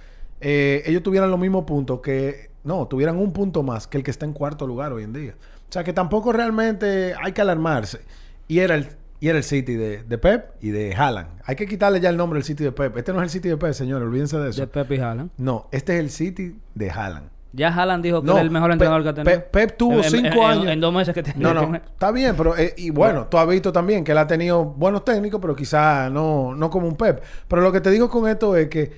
[0.41, 2.51] eh, ellos tuvieran los mismos puntos que...
[2.63, 5.35] No, tuvieran un punto más que el que está en cuarto lugar hoy en día.
[5.69, 8.01] O sea que tampoco realmente hay que alarmarse.
[8.49, 8.89] Y era el,
[9.19, 11.41] y era el City de, de Pep y de Haaland.
[11.45, 12.97] Hay que quitarle ya el nombre del City de Pep.
[12.97, 14.07] Este no es el City de Pep, señores.
[14.07, 14.61] Olvídense de eso.
[14.61, 15.31] de Pep y Haaland.
[15.39, 17.31] No, este es el City de Haaland.
[17.53, 19.33] Ya Haaland dijo que No, era el mejor entrenador que ha tenido.
[19.41, 20.67] Pe- Pep tuvo En- cinco en- años.
[20.69, 21.41] En, dos meses que tiene.
[21.41, 24.27] No, no, está bien, pero eh, y bueno, tú has visto también que él ha
[24.27, 27.21] tenido buenos técnicos, pero quizá no, no como un Pep.
[27.49, 28.93] Pero lo que te digo con esto es que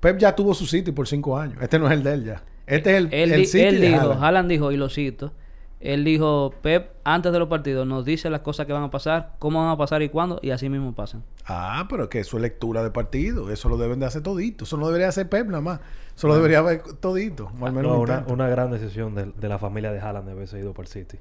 [0.00, 1.56] Pep ya tuvo su City por cinco años.
[1.62, 2.42] Este no es el de él ya.
[2.66, 4.24] Este es el, Él, el City él de dijo, Haaland.
[4.24, 5.32] Haaland dijo, y lo cito,
[5.84, 9.34] él dijo, Pep, antes de los partidos nos dice las cosas que van a pasar,
[9.38, 11.22] cómo van a pasar y cuándo, y así mismo pasan.
[11.46, 13.50] Ah, pero que eso es lectura de partido.
[13.50, 14.64] Eso lo deben de hacer todito.
[14.64, 15.80] Eso no debería hacer Pep nada más.
[16.16, 17.52] Eso lo debería hacer todito.
[17.60, 20.26] O al menos No, un una, una gran decisión de, de la familia de Haaland
[20.26, 21.18] de haberse ido por City.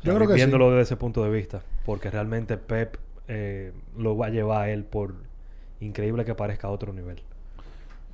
[0.00, 0.36] O sea, Yo creo que sí.
[0.36, 1.62] Viéndolo desde ese punto de vista.
[1.86, 2.96] Porque realmente Pep
[3.28, 5.14] eh, lo va a llevar a él por
[5.80, 7.22] increíble que parezca a otro nivel.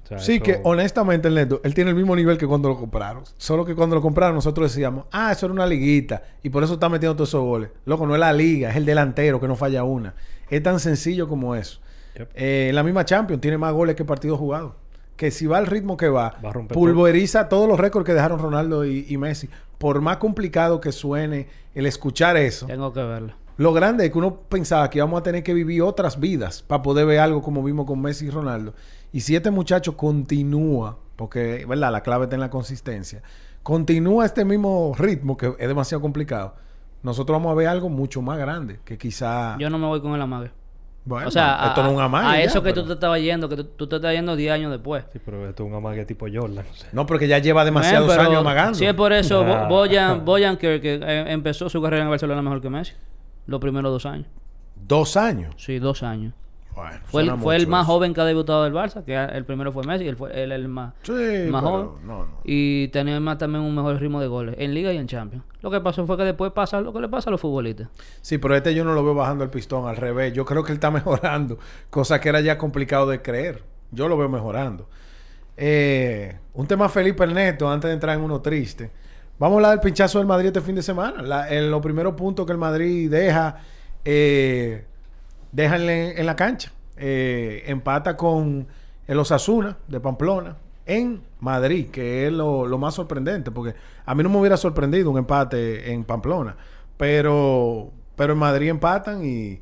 [0.09, 2.69] O sea, Sí, eso- que honestamente, el Neto, él tiene el mismo nivel que cuando
[2.71, 3.25] lo compraron.
[3.37, 6.23] Solo que cuando lo compraron nosotros decíamos, ah, eso era una liguita.
[6.43, 7.71] Y por eso está metiendo todos esos goles.
[7.85, 10.15] Loco, no es la liga, es el delantero que no falla una.
[10.49, 11.81] Es tan sencillo como eso.
[12.17, 12.31] Yep.
[12.35, 14.73] Eh, en la misma Champions tiene más goles que partidos jugados.
[15.17, 16.37] Que si va al ritmo que va,
[16.73, 19.49] pulveriza todos los récords que dejaron Ronaldo y, y Messi.
[19.77, 23.33] Por más complicado que suene el escuchar eso, Tengo que verlo.
[23.57, 26.83] lo grande es que uno pensaba que íbamos a tener que vivir otras vidas para
[26.83, 28.75] poder ver algo como vimos con Messi y Ronaldo.
[29.13, 31.91] Y si este muchacho continúa, porque, ¿verdad?
[31.93, 33.23] La clave está en la consistencia.
[33.63, 36.55] Continúa este mismo ritmo, que es demasiado complicado.
[37.03, 39.57] Nosotros vamos a ver algo mucho más grande, que quizá...
[39.59, 40.51] Yo no me voy con el amague.
[41.05, 42.89] Bueno, o sea, esto a, no es un amague a ya, eso que pero- tú
[42.89, 45.05] te estabas yendo, que tú, tú te estás yendo 10 años después.
[45.13, 46.67] Sí, pero esto es un amague tipo Jordan.
[46.71, 46.89] o sea.
[46.93, 48.75] No, porque ya lleva demasiados años amagando.
[48.79, 49.69] Si es por eso, Bo- Ah.
[49.69, 52.93] Boyan, Boyan que, que, eh, empezó su carrera en Barcelona mejor que Messi.
[53.47, 54.27] Los primeros dos años.
[54.87, 55.55] Dos años.
[55.57, 56.35] Sí, dos años.
[56.79, 57.93] Bueno, Fue el, fue el más eso.
[57.93, 60.69] joven que ha debutado del Barça, que el primero fue Messi, él fue él el
[60.69, 61.13] más, Sí,
[61.51, 61.89] más joven.
[62.07, 62.27] no, no.
[62.45, 65.45] Y tenía más también un mejor ritmo de goles en Liga y en Champions.
[65.61, 67.89] Lo que pasó fue que después pasa lo que le pasa a los futbolistas.
[68.23, 70.33] Sí, pero este yo no lo veo bajando el pistón, al revés.
[70.33, 71.59] Yo creo que él está mejorando,
[71.91, 73.63] cosa que era ya complicado de creer.
[73.91, 74.89] Yo lo veo mejorando.
[75.57, 78.91] Eh, un tema Felipe Ernesto, antes de entrar en uno triste.
[79.39, 81.23] Vamos a hablar del pinchazo del Madrid este fin de semana.
[81.23, 83.57] La- en los primeros puntos que el Madrid deja,
[84.05, 84.85] eh,
[85.53, 86.73] la- en la cancha.
[86.97, 88.67] Eh, empata con
[89.07, 94.23] el Osasuna de Pamplona en Madrid, que es lo, lo más sorprendente, porque a mí
[94.23, 96.57] no me hubiera sorprendido un empate en Pamplona,
[96.97, 99.61] pero, pero en Madrid empatan y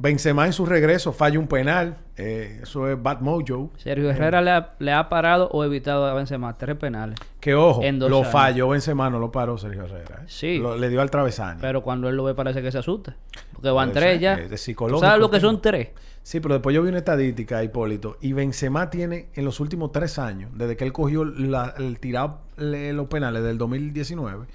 [0.00, 4.52] Benzema en su regreso falla un penal, eh, eso es bad mojo, Sergio Herrera le
[4.52, 7.18] ha, le ha parado o evitado a Benzema tres penales.
[7.40, 8.28] que ojo, lo años.
[8.32, 10.24] falló Benzema, no lo paró Sergio Herrera, eh.
[10.28, 10.58] Sí.
[10.58, 11.58] Lo- le dio al travesaño.
[11.60, 13.16] Pero cuando él lo ve parece que se asusta.
[13.52, 14.36] Porque van Puede tres ser, ya.
[14.36, 15.88] de ¿Tú psicológico, ¿Sabes lo que son tres?
[16.22, 20.18] Sí, pero después yo vi una estadística, Hipólito, y Benzema tiene en los últimos tres
[20.20, 24.46] años, desde que él cogió la- el tirado los penales del 2019,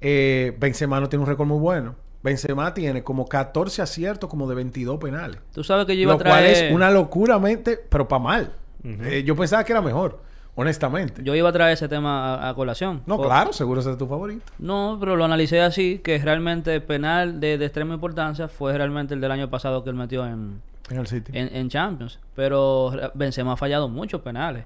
[0.00, 1.94] eh, Benzema no tiene un récord muy bueno.
[2.24, 5.38] Benzema tiene como 14 aciertos, como de 22 penales.
[5.52, 6.42] Tú sabes que yo iba Lo a traer...
[6.42, 8.52] cual es una locuramente, pero para mal.
[8.82, 10.20] Eh, yo pensaba que era mejor,
[10.54, 11.22] honestamente.
[11.22, 13.02] Yo iba a traer ese tema a, a colación.
[13.06, 14.42] no, Por- claro, seguro ese es tu favorito.
[14.58, 19.20] No, pero lo analicé así, que realmente penal de, de extrema importancia fue realmente el
[19.20, 21.30] del año pasado que él metió en, En el City.
[21.34, 22.20] en, en Champions.
[22.34, 24.64] Pero Benzema ha fallado muchos penales.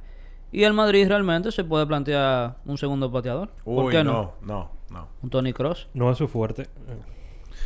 [0.53, 3.51] Y el Madrid realmente se puede plantear un segundo pateador.
[3.65, 4.35] ¿Por Uy, qué no?
[4.43, 5.09] no, no, no.
[5.23, 5.89] Un Tony Cross.
[5.93, 6.69] No es su fuerte.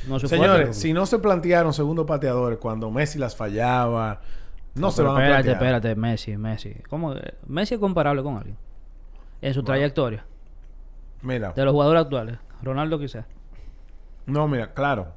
[0.09, 4.21] No se Señores, si no se plantearon segundos pateadores cuando Messi las fallaba,
[4.75, 5.75] no, se van a espérate, plantear.
[5.75, 6.75] espérate, Messi, Messi.
[6.89, 7.15] ¿Cómo?
[7.47, 8.57] Messi es comparable con alguien.
[9.41, 10.25] En su trayectoria.
[11.23, 12.39] Mira, De los jugadores actuales.
[12.63, 13.27] Ronaldo quizás.
[14.27, 15.09] no, mira, claro,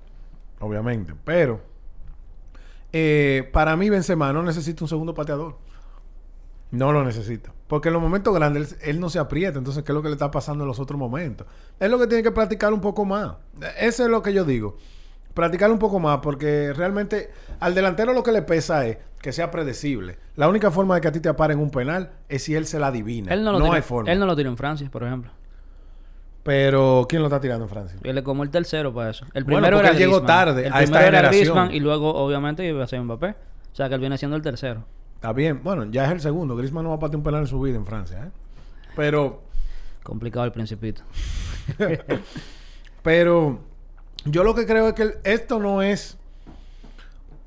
[0.60, 1.62] obviamente, pero
[2.92, 5.58] eh, para mí Benzema no necesita un segundo pateador.
[6.72, 7.52] No lo necesita.
[7.68, 9.58] Porque en los momentos grandes él, él no se aprieta.
[9.58, 11.48] Entonces, ¿qué es lo que le está pasando en los otros momentos?
[11.80, 13.38] Es lo que tiene que practicar un poco más.
[13.80, 14.78] Eso es lo que yo digo.
[15.34, 16.20] Practicar un poco más.
[16.20, 20.20] Porque realmente al delantero lo que le pesa es que sea predecible.
[20.36, 22.78] La única forma de que a ti te aparen un penal es si él se
[22.78, 23.34] la adivina.
[23.34, 24.12] Él no, no lo tiró, hay forma.
[24.12, 25.32] Él no lo tiró en Francia, por ejemplo.
[26.44, 27.98] Pero, ¿quién lo está tirando en Francia?
[28.04, 29.26] Él le como el tercero para eso.
[29.34, 31.42] El Bueno, primero era él llegó tarde El a esta primero era generación.
[31.42, 33.30] Griezmann y luego, obviamente, iba a ser Mbappé.
[33.30, 34.86] O sea, que él viene siendo el tercero.
[35.26, 35.62] Está bien.
[35.64, 36.56] Bueno, ya es el segundo.
[36.56, 38.26] Griezmann no va a patear un penal en su vida en Francia.
[38.26, 38.30] ¿eh?
[38.96, 39.42] Pero...
[40.04, 41.02] Complicado el principito.
[43.02, 43.60] Pero
[44.26, 46.16] yo lo que creo es que el- esto no es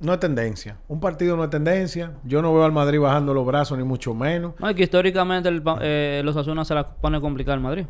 [0.00, 0.76] no es tendencia.
[0.88, 2.14] Un partido no es tendencia.
[2.24, 4.54] Yo no veo al Madrid bajando los brazos ni mucho menos.
[4.58, 7.86] No, y que históricamente el, eh, los Asuna se la pone complicada al Madrid.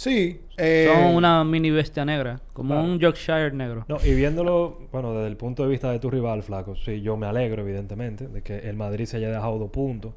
[0.00, 2.40] Sí, eh, Son una mini bestia negra.
[2.54, 2.84] Como Claro.
[2.88, 3.84] un Yorkshire negro.
[3.86, 7.18] No, y viéndolo, bueno, desde el punto de vista de tu rival, Flaco, sí, yo
[7.18, 10.14] me alegro, evidentemente, de que el Madrid se haya dejado dos puntos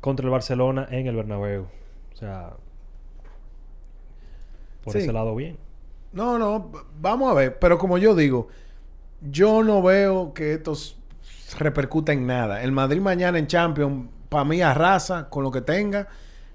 [0.00, 1.62] contra el Barcelona en el Bernabéu.
[2.12, 2.50] O sea,
[4.84, 5.00] por Sí.
[5.00, 5.56] ese lado bien.
[6.12, 6.70] No, no,
[7.00, 7.58] vamos a ver.
[7.58, 8.46] Pero como yo digo,
[9.28, 10.94] yo no veo que esto s-
[11.58, 12.62] repercuta en nada.
[12.62, 16.06] El Madrid mañana en Champions, para mí arrasa con lo que tenga.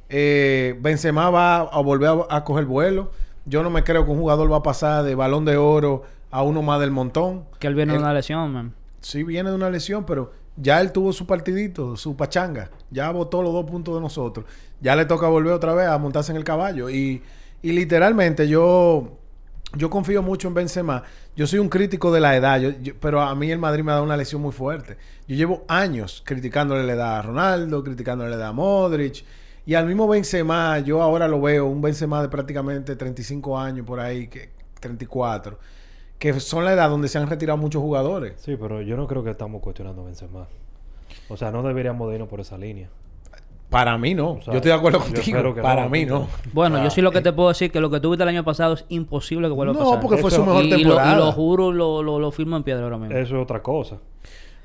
[0.10, 3.12] Eh, Benzema va a volver a, a coger vuelo.
[3.46, 6.44] Yo no me creo que un jugador va a pasar de balón de oro a
[6.44, 7.46] uno más del montón.
[7.60, 8.74] Que él viene de Él- una lesión, man.
[9.02, 12.70] Sí, viene de una lesión, pero ya él tuvo su partidito, su pachanga.
[12.92, 14.46] Ya botó los dos puntos de nosotros.
[14.82, 16.90] Ya le toca volver otra vez a montarse en el caballo.
[16.90, 17.22] Y,
[17.62, 19.18] y literalmente yo,
[19.76, 21.04] yo confío mucho en Benzema.
[21.36, 23.92] Yo soy un crítico de la edad, yo- yo- pero a mí el Madrid me
[23.92, 24.98] ha dado una lesión muy fuerte.
[25.28, 29.24] Yo llevo años criticándole la edad a Ronaldo, criticándole la edad a Modric.
[29.68, 34.00] Y al mismo Benzema, yo ahora lo veo, un Benzema de prácticamente 35 años por
[34.00, 34.50] ahí, que
[34.80, 35.60] 34,
[36.18, 38.34] que son la edad donde se han retirado muchos jugadores.
[38.38, 40.48] Sí, pero yo no creo que estamos cuestionando a Benzema.
[41.30, 42.90] O sea, no deberíamos de irnos por esa línea.
[43.70, 44.32] Para mí no.
[44.36, 45.54] O sea, yo estoy de acuerdo contigo.
[45.62, 46.28] Para no, mí no.
[46.54, 47.22] Bueno, Ah, yo sí lo que eh.
[47.22, 49.76] te puedo decir que lo que tuviste el año pasado es imposible que vuelva a
[49.78, 50.00] No, pasar.
[50.00, 51.14] porque fue Eso- su mejor y, y lo, temporada.
[51.14, 53.14] y lo juro, lo, lo, lo firmo en piedra ahora mismo.
[53.18, 53.98] Eso es otra cosa.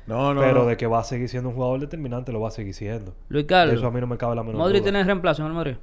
[0.06, 0.40] No, no.
[0.40, 0.66] Pero no.
[0.66, 3.14] de que va a seguir siendo un jugador determinante, lo va a seguir siendo.
[3.28, 4.90] Luis Carlos, Eso a mí no me cabe la menor Modric duda.
[4.92, 5.76] tiene reemplazo en el Madrid.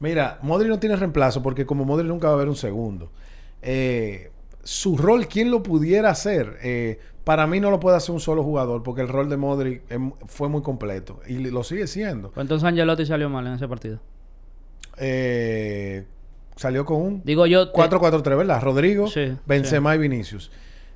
[0.00, 3.10] Mira, Modric no tiene reemplazo porque como Modric nunca va a haber un segundo.
[3.62, 4.30] Eh,
[4.62, 6.56] su rol, ¿quién lo pudiera hacer?
[6.62, 9.82] Eh, para mí no lo puede hacer un solo jugador porque el rol de Modric
[9.90, 12.30] em, fue muy completo y lo sigue siendo.
[12.30, 13.98] Pues entonces Angelotti salió mal en ese partido.
[14.98, 16.04] Eh,
[16.56, 17.70] salió con un Digo yo...
[17.70, 18.62] te- 4-4-3, ¿verdad?
[18.62, 20.50] Rodrigo, Sí, Benzema y Vinicius.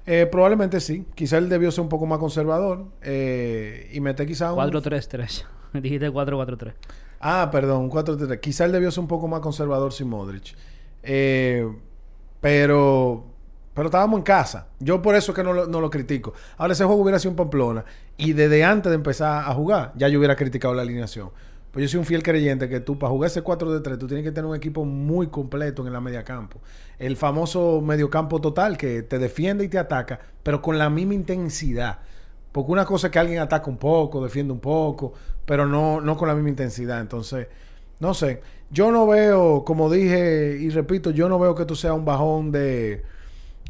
[0.06, 1.06] Eh, probablemente sí.
[1.14, 4.58] Quizá él debió ser un poco más conservador eh, y meter quizá un...
[4.58, 5.44] 4-3-3.
[5.74, 6.72] Dijiste 4-4-3.
[7.20, 8.40] Ah, perdón, 4-3.
[8.40, 10.56] Quizá él debió ser un poco más conservador sin Modric.
[11.02, 11.68] Eh,
[12.40, 13.24] pero,
[13.74, 14.68] pero estábamos en casa.
[14.80, 16.34] Yo por eso es que no lo, no lo critico.
[16.56, 17.84] Ahora ese juego hubiera sido en Pamplona
[18.16, 21.30] y desde antes de empezar a jugar ya yo hubiera criticado la alineación.
[21.72, 24.06] Pues yo soy un fiel creyente que tú para jugar ese 4 de 3 tú
[24.06, 26.60] tienes que tener un equipo muy completo en la media campo.
[26.98, 32.00] El famoso mediocampo total que te defiende y te ataca, pero con la misma intensidad.
[32.52, 35.14] Porque una cosa es que alguien ataca un poco, defiende un poco,
[35.46, 37.00] pero no, no con la misma intensidad.
[37.00, 37.48] Entonces,
[38.00, 38.42] no sé.
[38.70, 42.52] Yo no veo, como dije y repito, yo no veo que esto sea un bajón
[42.52, 43.02] de...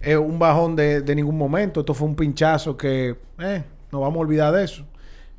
[0.03, 1.81] eh, un bajón de, de ningún momento.
[1.81, 3.17] Esto fue un pinchazo que...
[3.39, 4.85] Eh, nos vamos a olvidar de eso.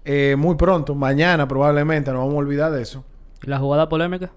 [0.05, 3.03] Eh, muy pronto, mañana probablemente nos vamos a olvidar de eso.
[3.43, 4.31] ¿Y la jugada polémica?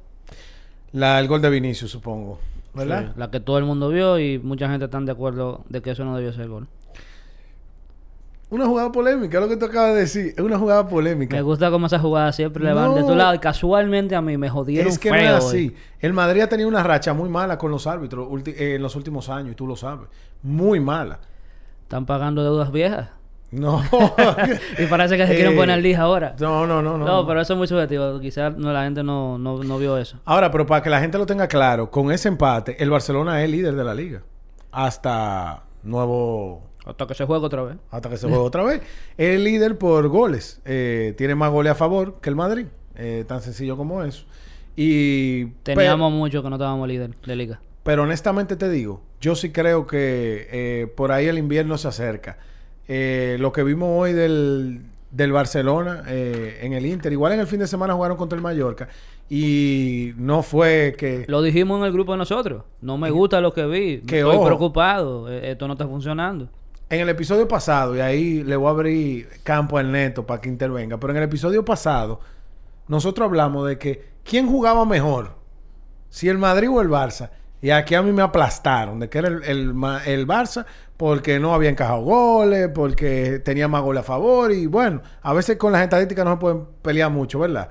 [0.93, 2.39] La, el gol de Vinicius, supongo.
[2.75, 3.07] ¿Verdad?
[3.07, 5.91] Sí, la que todo el mundo vio y mucha gente está de acuerdo de que
[5.93, 6.69] eso no debió ser gol.
[8.49, 10.27] Una jugada polémica, es lo que tú acabas de decir.
[10.37, 11.35] Es una jugada polémica.
[11.35, 13.07] Me gusta cómo esa jugada siempre le van de No.
[13.09, 15.33] tu lado y casualmente a mí me jodieron Es que feo.
[15.33, 15.67] no es hoy.
[15.67, 15.77] así.
[15.99, 19.29] El Madrid ha tenido una racha muy mala con los árbitros eh, en los últimos
[19.31, 20.07] años, y tú lo sabes.
[20.45, 21.19] Muy mala.
[21.83, 23.09] Están pagando deudas viejas.
[23.51, 23.83] No.
[24.79, 26.35] Y parece que se quieren Eh, poner día ahora.
[26.41, 27.05] No, no, no, no.
[27.05, 28.19] No, pero eso es muy subjetivo.
[28.21, 30.19] Quizás no, la gente no, no, no vio eso.
[30.25, 33.51] Ahora, pero para que la gente lo tenga claro, con ese empate, el Barcelona es
[33.51, 34.23] líder de la liga.
[34.73, 36.63] Hasta nuevo.
[36.85, 37.77] Hasta que se juegue otra vez.
[37.91, 38.83] Hasta que se juegue otra vez.
[39.17, 40.61] Es líder por goles.
[40.65, 42.67] Eh, tiene más goles a favor que el Madrid.
[42.97, 44.25] Eh, tan sencillo como eso.
[44.77, 45.47] Y.
[45.63, 47.61] Teníamos mucho que no estábamos líder de liga.
[47.83, 52.37] Pero honestamente te digo, yo sí creo que eh, por ahí el invierno se acerca.
[52.89, 57.47] Eh, lo que vimos hoy del, del Barcelona eh, en el Inter, igual en el
[57.47, 58.89] fin de semana jugaron contra el Mallorca
[59.29, 61.25] y no fue que...
[61.27, 62.63] Lo dijimos en el grupo de nosotros.
[62.81, 63.99] No me gusta lo que vi.
[64.03, 64.47] Que Estoy ojo.
[64.47, 65.29] preocupado.
[65.31, 66.49] Eh, Esto no está funcionando.
[66.89, 70.49] En el episodio pasado, y ahí le voy a abrir campo al neto para que
[70.49, 72.21] intervenga, pero en el episodio pasado,
[72.87, 75.33] nosotros hablamos de que quién jugaba mejor,
[76.11, 77.31] si el Madrid o el Barça.
[77.63, 79.75] Y aquí a mí me aplastaron de que era el, el
[80.07, 80.67] el Barça
[80.97, 84.53] porque no había encajado goles, porque tenía más goles a favor.
[84.53, 87.69] Y bueno, a veces con las estadísticas no se pueden pelear mucho, ¿verdad?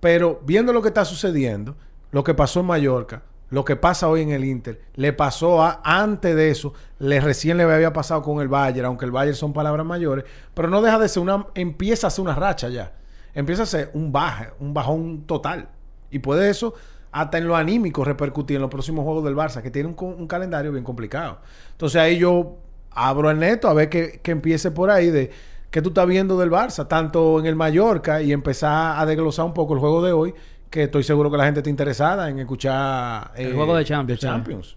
[0.00, 1.76] Pero viendo lo que está sucediendo,
[2.10, 5.82] lo que pasó en Mallorca, lo que pasa hoy en el Inter, le pasó a,
[5.84, 9.52] antes de eso, le recién le había pasado con el Bayern, aunque el Bayern son
[9.52, 12.92] palabras mayores, pero no deja de ser una, empieza a ser una racha ya.
[13.34, 15.68] Empieza a ser un baje, un bajón total.
[16.10, 16.74] Y puede eso,
[17.12, 20.72] hasta en lo anímico, repercutir en los próximos juegos del Barça, que tiene un, calendario
[20.72, 21.38] bien complicado.
[21.72, 22.56] Entonces ahí yo
[22.90, 25.30] abro el neto a ver que, que empiece por ahí de
[25.70, 29.54] qué tú estás viendo del Barça, tanto en el Mallorca y empezar a desglosar un
[29.54, 30.34] poco el juego de hoy,
[30.70, 34.20] que estoy seguro que la gente está interesada en escuchar El juego de Champions.
[34.20, 34.76] Champions.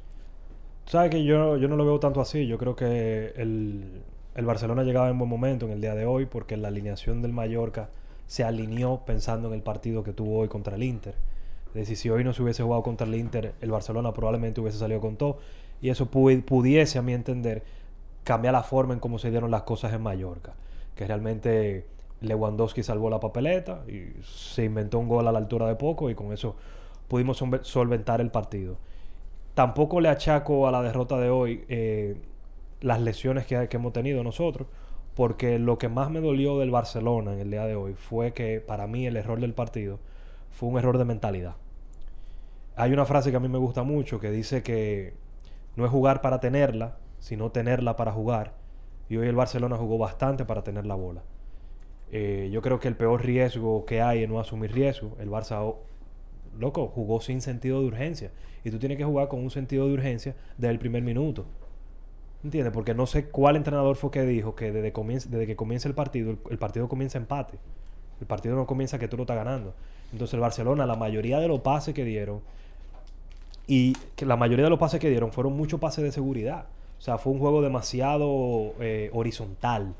[0.86, 2.45] Sabes que yo, yo no lo veo tanto así.
[2.48, 4.02] Yo creo que el,
[4.36, 7.32] el Barcelona llegaba en buen momento en el día de hoy porque la alineación del
[7.32, 7.89] Mallorca
[8.28, 11.15] se alineó pensando en el partido que tuvo hoy contra el Inter.
[11.76, 14.78] Es decir, si hoy no se hubiese jugado contra el Inter, el Barcelona probablemente hubiese
[14.80, 15.38] salido con todo.
[15.82, 17.64] Y eso pu- pudiese, a mi entender,
[18.24, 20.54] cambiar la forma en cómo se dieron las cosas en Mallorca.
[20.96, 21.86] Que realmente
[22.22, 26.16] Lewandowski salvó la papeleta y se inventó un gol a la altura de poco y
[26.16, 26.56] con eso
[27.10, 28.78] pudimos solve- solventar el partido.
[29.54, 32.18] Tampoco le achaco a la derrota de hoy eh,
[32.82, 34.68] las lesiones que, que hemos tenido nosotros,
[35.16, 38.60] porque lo que más me dolió del Barcelona en el día de hoy fue que
[38.62, 40.00] para mí el error del partido
[40.52, 41.56] fue un error de mentalidad.
[42.76, 45.14] Hay una frase que a mí me gusta mucho que dice que
[45.76, 48.54] no es jugar para tenerla, sino tenerla para jugar.
[49.10, 51.22] Y hoy el Barcelona jugó bastante para tener la bola.
[52.12, 55.16] Eh, yo creo que el peor riesgo que hay es no asumir riesgo.
[55.20, 55.80] El Barça, oh,
[56.60, 58.32] loco, jugó sin sentido de urgencia.
[58.64, 61.46] Y tú tienes que jugar con un sentido de urgencia desde el primer minuto.
[62.44, 62.74] ¿Entiendes?
[62.74, 65.96] Porque no sé cuál entrenador fue que dijo que desde, comienza- desde que comienza el
[65.96, 67.58] partido, el, el partido comienza empate.
[68.20, 69.74] El partido no comienza que tú lo estás ganando.
[70.12, 72.42] Entonces el Barcelona, la mayoría de los pases que dieron,
[73.67, 76.65] y que la mayoría de los pases que dieron fueron muchos pases de seguridad.
[76.97, 79.93] O sea, fue un juego demasiado eh, horizontal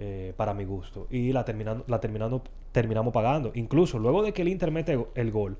[0.00, 1.06] eh, para mi gusto.
[1.10, 3.52] Y la, terminando, la, terminando, terminamos pagando.
[3.54, 5.58] Incluso luego de que el Inter mete el gol,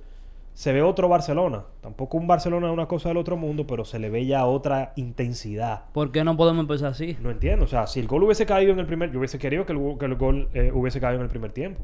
[0.55, 1.65] se ve otro Barcelona.
[1.81, 4.93] Tampoco un Barcelona es una cosa del otro mundo, pero se le ve ya otra
[4.97, 5.85] intensidad.
[5.93, 7.17] ¿Por qué no podemos empezar así?
[7.21, 7.65] No entiendo.
[7.65, 9.13] O sea, si el gol hubiese caído en el primer...
[9.13, 11.53] Yo hubiese querido que el, gu- que el gol eh, hubiese caído en el primer
[11.53, 11.81] tiempo.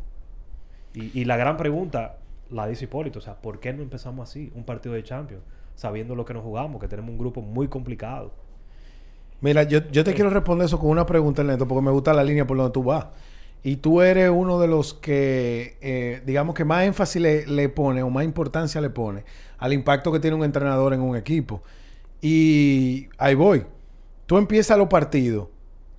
[0.95, 2.17] Y, y la gran pregunta
[2.51, 3.19] la dice Hipólito.
[3.19, 5.43] O sea, ¿por qué no empezamos así un partido de Champions?
[5.75, 8.33] Sabiendo lo que nos jugamos, que tenemos un grupo muy complicado.
[9.41, 12.25] Mira, yo, yo te quiero responder eso con una pregunta, Ernesto, porque me gusta la
[12.25, 13.07] línea por donde tú vas.
[13.63, 18.03] Y tú eres uno de los que, eh, digamos que más énfasis le, le pone
[18.03, 19.25] o más importancia le pone
[19.59, 21.63] al impacto que tiene un entrenador en un equipo.
[22.21, 23.65] Y ahí voy.
[24.27, 25.49] Tú empiezas los partidos.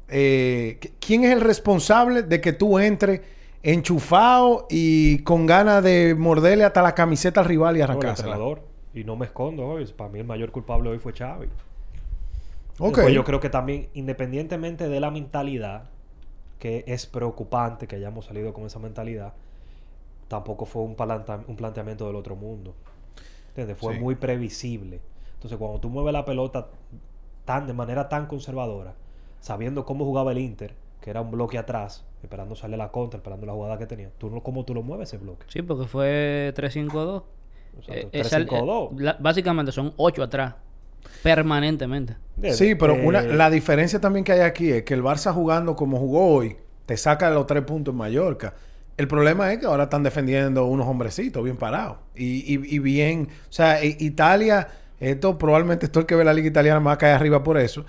[0.10, 3.22] Eh, ¿qui- ¿Quién es el responsable de que tú entres
[3.64, 8.30] enchufado y con ganas de morderle hasta la camiseta al rival y No, el arrancársela?
[8.30, 8.62] entrenador.
[8.94, 9.86] Y no me escondo hoy.
[9.86, 11.48] Para mí el mayor culpable hoy fue Xavi.
[12.80, 12.96] Ok.
[12.96, 15.84] Después yo creo que también, independientemente de la mentalidad,
[16.60, 19.34] que es preocupante que hayamos salido con esa mentalidad,
[20.28, 20.96] tampoco fue un,
[21.48, 22.74] un planteamiento del otro mundo.
[23.50, 23.78] ¿Entiendes?
[23.78, 24.00] Fue Sí.
[24.00, 25.02] muy previsible.
[25.36, 26.68] Entonces, cuando tú mueves la pelota
[27.46, 28.94] tan, de manera tan conservadora,
[29.40, 30.74] sabiendo cómo jugaba el Inter,
[31.10, 34.30] que era un bloque atrás, esperando salir la contra, esperando la jugada que tenía, tú
[34.30, 35.44] no, ¿cómo tú lo mueves ese bloque?
[35.48, 37.24] Sí, porque fue 3-5-2.
[37.80, 38.92] Exacto, Eh, esa- 3-5-2.
[38.92, 40.54] eh, la- básicamente son 8 atrás.
[41.24, 42.16] Permanentemente.
[42.52, 45.76] Sí, pero Eh, una, la diferencia también que hay aquí es que el Barça jugando
[45.76, 48.54] como jugó hoy, te saca los tres puntos en Mallorca.
[48.96, 51.98] El problema es que ahora están defendiendo unos hombrecitos bien parados.
[52.16, 54.68] Y, y- y bien, o sea, i- Italia,
[55.00, 57.84] esto probablemente esto el que ve la liga italiana más cae arriba por eso,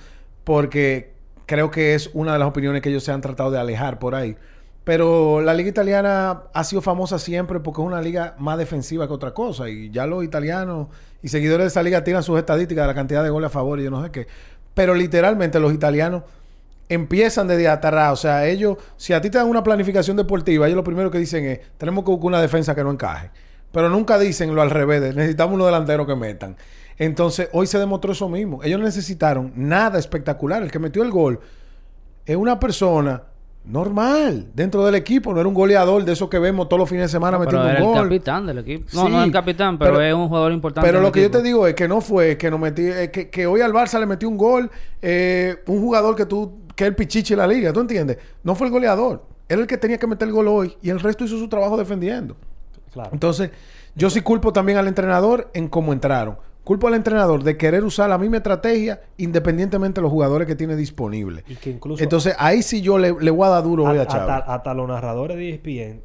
[0.45, 1.20] porque
[1.51, 4.15] creo que es una de las opiniones que ellos se han tratado de alejar por
[4.15, 4.37] ahí.
[4.85, 9.13] Pero la liga italiana ha sido famosa siempre porque es una liga más defensiva que
[9.13, 9.69] otra cosa.
[9.69, 10.87] Y ya los italianos
[11.25, 13.81] y seguidores de esa liga tiran sus estadísticas de la cantidad de goles a favor
[13.81, 14.29] y yo no sé qué.
[14.75, 16.23] Pero literalmente los italianos
[16.89, 18.13] empiezan desde atrás.
[18.13, 21.19] O sea, ellos, si a ti te dan una planificación deportiva, ellos lo primero que
[21.19, 23.31] dicen es, tenemos que buscar una defensa que no encaje.
[23.73, 26.57] Pero nunca dicen lo al revés, necesitamos unos delanteros que metan.
[27.01, 28.63] Entonces, hoy se demostró eso mismo.
[28.63, 30.63] Ellos no necesitaron nada espectacular.
[30.63, 31.41] El que metió el gol
[32.27, 33.23] es una persona
[33.65, 35.33] normal dentro del equipo.
[35.33, 37.79] No era un goleador de esos que vemos todos los fines de semana metiendo era
[37.83, 38.03] un el gol.
[38.05, 38.85] capitán del equipo.
[38.93, 40.87] No, Sí, no el capitán, pero, pero- es un jugador importante.
[40.87, 43.11] Pero lo el que yo te digo es que no fue que nos metí, eh,
[43.11, 46.85] que, que hoy al Barça le metió un gol, eh, un jugador que tú, que
[46.85, 48.19] es el pichichi de la liga, ¿tú entiendes?
[48.45, 49.25] No fue el goleador.
[49.49, 51.79] Era el que tenía que meter el gol hoy y el resto hizo su trabajo
[51.79, 52.37] defendiendo.
[52.93, 53.11] Claro.
[53.13, 53.51] Entonces,
[53.95, 56.37] yo sí culpo también al entrenador en cómo entraron.
[56.65, 60.77] Culpo al entrenador de querer usar la misma estrategia independientemente de los jugadores que tiene
[60.77, 61.45] disponibles.
[61.49, 64.07] Y que incluso Entonces, ahí sí yo le, le voy a dar duro hoy a
[64.07, 64.29] Chávez.
[64.29, 66.03] hasta- hasta los narradores de ESPN,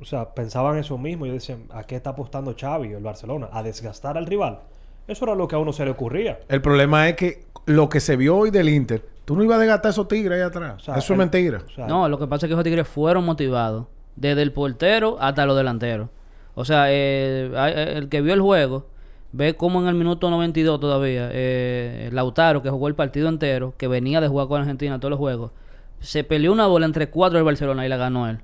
[0.00, 3.48] o sea, pensaban eso mismo y decían, ¿a qué está apostando Xavi el Barcelona?
[3.52, 4.60] ¿A desgastar al rival?
[5.06, 6.40] Eso era lo que a uno se le ocurría.
[6.48, 9.60] El problema es que lo que se vio hoy del Inter, tú no ibas a
[9.60, 10.74] desgastar a esos tigres ahí atrás.
[10.76, 11.62] O sea, Eso es mentira.
[11.66, 13.86] o sea, No, lo que pasa es que esos tigres fueron motivados.
[14.16, 16.08] Desde el portero hasta los delanteros.
[16.54, 18.86] O sea, eh, eh, el que vio el juego
[19.36, 23.88] ve cómo en el minuto 92 todavía eh, Lautaro, que jugó el partido entero, que
[23.88, 25.50] venía de jugar con Argentina todos los juegos,
[25.98, 28.38] se peleó una bola entre cuatro del Barcelona y la ganó él.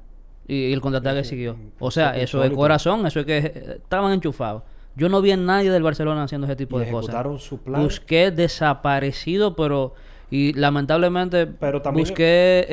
[0.49, 1.57] Y, y el contraataque siguió.
[1.79, 4.65] O sea, eso es corazón, eso es que eh, estaban enchufados.
[4.97, 7.41] Yo no vi a nadie del Barcelona haciendo ese tipo y de cosas.
[7.41, 7.83] su plan.
[7.83, 9.95] Busqué desaparecido, pero...
[10.33, 12.67] Y lamentablemente Pero también- Busqué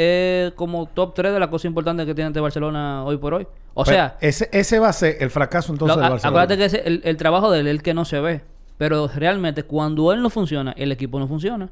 [0.47, 3.47] es como top 3 de las cosas importantes que tiene este Barcelona hoy por hoy.
[3.73, 6.41] O Pero sea, ese, ese va a ser el fracaso entonces lo- del Barcelona.
[6.43, 8.41] acuérdate que ese- el, el trabajo de él es el que no se ve.
[8.77, 11.69] Pero realmente cuando él no funciona, el equipo no funciona.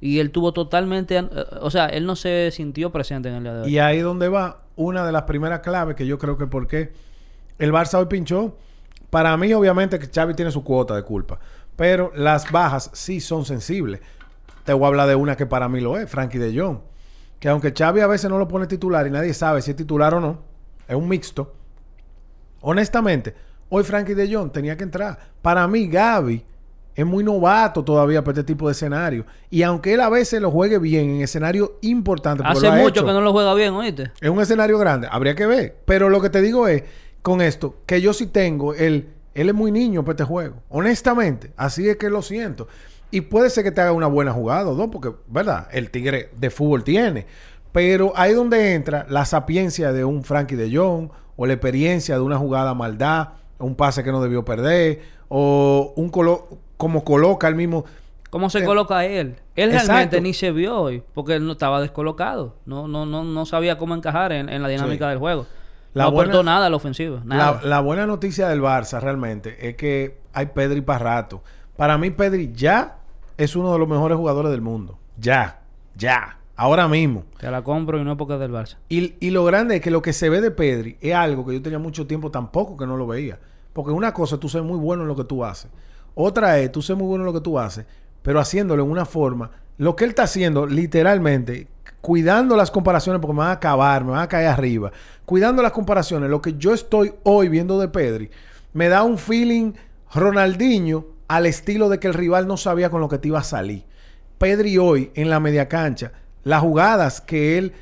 [0.00, 1.16] Y él tuvo totalmente...
[1.16, 1.26] eh,
[1.60, 3.70] o sea, él no se sintió presente en el día de hoy.
[3.72, 6.92] Y ahí donde va una de las primeras claves que yo creo que por qué
[7.60, 8.56] el Barça hoy pinchó.
[9.10, 11.38] Para mí, obviamente, que Xavi tiene su cuota de culpa.
[11.76, 14.00] Pero las bajas sí son sensibles.
[14.64, 16.78] Te voy a hablar de una que para mí lo es, Frankie de Jong.
[17.38, 20.14] Que aunque Xavi a veces no lo pone titular y nadie sabe si es titular
[20.14, 20.38] o no,
[20.86, 21.54] es un mixto.
[22.60, 23.34] Honestamente,
[23.68, 25.18] hoy Frankie de Jong tenía que entrar.
[25.42, 26.44] Para mí, Gaby
[26.94, 29.26] es muy novato todavía para este tipo de escenario.
[29.50, 32.88] Y aunque él a veces lo juegue bien en escenario importante, Hace lo ha mucho
[32.88, 34.12] hecho, que no lo juega bien, ¿oíste?
[34.20, 35.08] es un escenario grande.
[35.10, 35.76] Habría que ver.
[35.84, 36.84] Pero lo que te digo es,
[37.22, 39.08] con esto, que yo sí tengo el...
[39.34, 40.56] Él es muy niño para este juego.
[40.68, 41.52] Honestamente.
[41.56, 42.68] Así es que lo siento.
[43.12, 45.68] Y puede ser que te haga una buena jugada o dos, porque, ¿verdad?
[45.70, 47.26] El tigre de fútbol tiene.
[47.70, 52.20] Pero ahí donde entra la sapiencia de un Frankie de Jong, o la experiencia de
[52.22, 57.54] una jugada maldad, un pase que no debió perder, o un colo como coloca el
[57.54, 57.84] mismo.
[58.30, 59.36] ¿Cómo se Eh, coloca él?
[59.56, 59.88] Él exacto.
[59.88, 62.56] realmente ni se vio hoy, porque él no estaba descolocado.
[62.66, 65.10] No, no, no, no sabía cómo encajar en, en la dinámica Sí.
[65.10, 65.46] del juego.
[65.94, 67.20] La no aportó nada a la ofensiva.
[67.24, 67.60] Nada.
[67.62, 71.42] La, la buena noticia del Barça realmente es que hay Pedri para rato.
[71.76, 72.96] Para mí, Pedri ya
[73.42, 74.98] es uno de los mejores jugadores del mundo.
[75.18, 75.62] Ya,
[75.96, 76.38] ya.
[76.56, 77.24] Ahora mismo.
[77.38, 78.76] Te la compro y no porque es del Barça.
[78.88, 81.54] Y, y lo grande es que lo que se ve de Pedri es algo que
[81.54, 83.38] yo tenía mucho tiempo tampoco que no lo veía.
[83.72, 85.70] Porque una cosa, tú ser muy bueno en lo que tú haces.
[86.14, 87.86] Otra es, tú ser muy bueno en lo que tú haces,
[88.22, 89.50] pero haciéndolo en una forma.
[89.78, 91.68] Lo que él está haciendo, literalmente,
[92.00, 94.92] cuidando las comparaciones, porque me van a acabar, me van a caer arriba.
[95.24, 98.30] Cuidando las comparaciones, lo que yo estoy hoy viendo de Pedri,
[98.74, 99.72] me da un feeling
[100.14, 101.06] Ronaldinho
[101.36, 103.84] al estilo de que el rival no sabía con lo que te iba a salir.
[104.38, 106.12] Pedri hoy en la media cancha,
[106.44, 107.72] las jugadas que él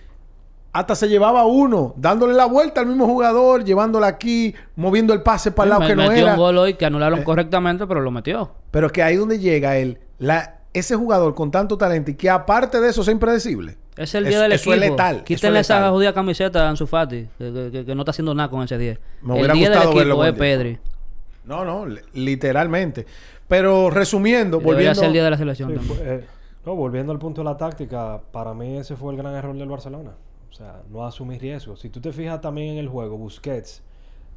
[0.72, 5.50] hasta se llevaba uno, dándole la vuelta al mismo jugador, llevándola aquí, moviendo el pase
[5.50, 6.32] para el lado Me- que no metió era.
[6.34, 7.24] un gol hoy que anularon Eh.
[7.24, 8.52] correctamente, pero lo metió.
[8.70, 12.80] Pero que ahí donde llega él, la, ese jugador con tanto talento y que aparte
[12.80, 13.76] de eso es impredecible.
[13.96, 14.84] Es el día del eso equipo.
[14.84, 18.02] es letal, Quítenle es esa jodida camiseta a Ansu Fati, que, que- que- que no
[18.02, 19.00] está haciendo nada con ese 10.
[19.22, 20.56] Me el hubiera día del gustado verlo equipo es el 10.
[20.58, 20.78] Pedri.
[21.46, 23.06] No, no, li- literalmente.
[23.50, 24.94] Pero resumiendo, volviendo...
[24.94, 26.24] ser el día de la selección Sí, eh,
[26.64, 29.68] no, volviendo al punto de la táctica, para mí ese fue el gran error del
[29.68, 30.12] Barcelona.
[30.48, 31.80] O sea, no asumir riesgos.
[31.80, 33.82] Si tú te fijas también en el juego, Busquets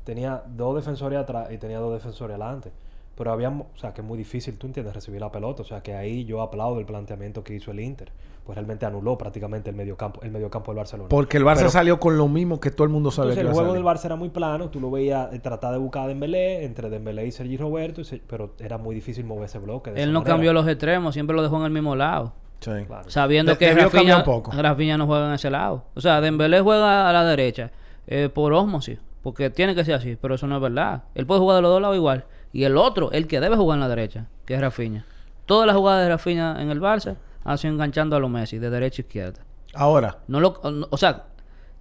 [0.03, 2.72] tenía dos defensores atrás y tenía dos defensores adelante.
[3.16, 5.61] Pero había, o sea, que es muy difícil, tú entiendes, recibir la pelota.
[5.61, 8.11] O sea, que ahí yo aplaudo el planteamiento que hizo el Inter.
[8.46, 11.08] Pues realmente anuló prácticamente el mediocampo, el mediocampo del Barcelona.
[11.10, 13.50] Porque el Barça Pero- salió con lo mismo que todo el mundo sabía Entonces, que
[13.50, 14.70] el juego del Barça era muy plano.
[14.70, 18.02] Tú lo veías eh, tratar de buscar a Dembélé, entre Dembélé y Sergi Roberto.
[18.02, 19.91] y se- pero era muy difícil mover ese bloque.
[19.91, 20.34] de Él no manera.
[20.36, 22.34] cambió los extremos, siempre lo dejó en el mismo lado.
[22.60, 22.72] Sí.
[22.86, 23.10] Claro.
[23.10, 24.52] Sabiendo De- que Rafinha, un poco.
[24.52, 25.86] Rafinha no juega en ese lado.
[25.96, 27.72] O sea, Dembélé juega a la derecha
[28.08, 29.00] eh, por osmosis.
[29.22, 31.04] Porque tiene que ser así, pero eso no es verdad.
[31.16, 32.26] Él puede jugar de los dos lados igual.
[32.52, 35.06] Y el otro, el que debe jugar en la derecha, que es Rafinha.
[35.46, 38.70] Todas las jugadas de Rafinha en el Barça han sido enganchando a los Messi, de
[38.70, 39.39] derecha a izquierda.
[39.74, 41.26] Ahora, No lo, o sea,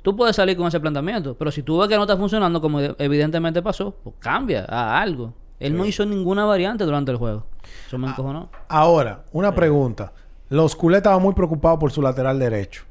[0.02, 2.80] tú puedes salir con ese planteamiento, pero si tú ves que no está funcionando, como
[2.80, 5.34] evidentemente pasó, pues cambia a algo.
[5.60, 7.46] Él no hizo ninguna variante durante el juego.
[7.86, 7.98] Eso Ah.
[7.98, 8.48] me encojonó.
[8.68, 10.12] ahora, una pregunta.
[10.48, 12.82] Los culés estaban muy preocupados por su lateral derecho.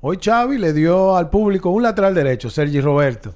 [0.00, 3.34] Hoy Xavi le dio al público un lateral derecho, Sergi Roberto.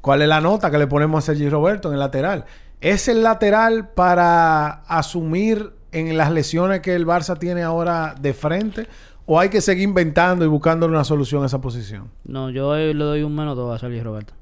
[0.00, 2.44] ¿Cuál es la nota que le ponemos a Sergi Roberto en el lateral?
[2.80, 8.86] ¿Es el lateral para asumir en las lesiones que el Barça tiene ahora de frente?
[9.26, 12.10] ¿O hay que seguir inventando y buscándole una solución a esa posición?
[12.24, 14.34] No, yo le doy un menos dos a Sergio Roberto.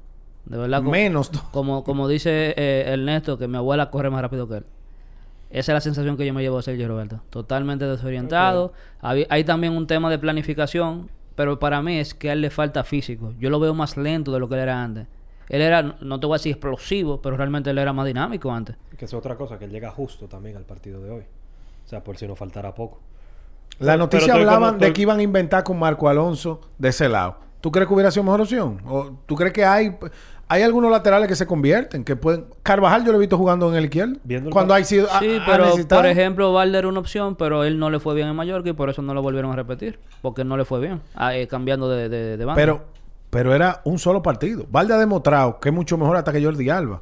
[0.45, 1.41] De verdad, como, Menos dos.
[1.51, 4.65] como, como dice eh, Ernesto, que mi abuela corre más rápido que él.
[5.49, 7.21] Esa es la sensación que yo me llevo a Sergio Roberto.
[7.31, 8.73] Totalmente desorientado.
[9.01, 12.51] Habí- Hay también un tema de planificación, pero para mí es que a él le
[12.51, 13.33] falta físico.
[13.39, 15.07] Yo lo veo más lento de lo que él era antes.
[15.49, 18.75] Él era, no te voy a decir explosivo, pero realmente él era más dinámico antes.
[18.97, 21.23] Que es otra cosa, que él llega justo también al partido de hoy.
[21.85, 22.99] O sea, por si nos faltara poco.
[23.79, 26.89] La Pero- noticia pero hablaban como- de que iban a inventar con Marco Alonso de
[26.89, 27.37] ese lado.
[27.61, 28.81] ¿Tú crees que hubiera sido mejor opción?
[28.85, 29.95] ¿O tú crees que hay
[30.47, 32.03] hay algunos laterales que se convierten?
[32.03, 32.45] Que pueden...
[32.61, 34.17] Carvajal yo lo he visto jugando en el izquierdo.
[34.23, 35.07] Viendo el Cuando hay sido...
[35.19, 38.27] Sí, ha pero por ejemplo, Valder era una opción, pero él no le fue bien
[38.27, 39.99] en Mallorca y por eso no lo volvieron a repetir.
[40.21, 42.61] Porque no le fue bien, ah, eh, cambiando de, de, de banda.
[42.61, 42.83] Pero,
[43.31, 44.67] pero era un solo partido.
[44.69, 47.01] Valde ha demostrado que es mucho mejor hasta que Jordi Alba.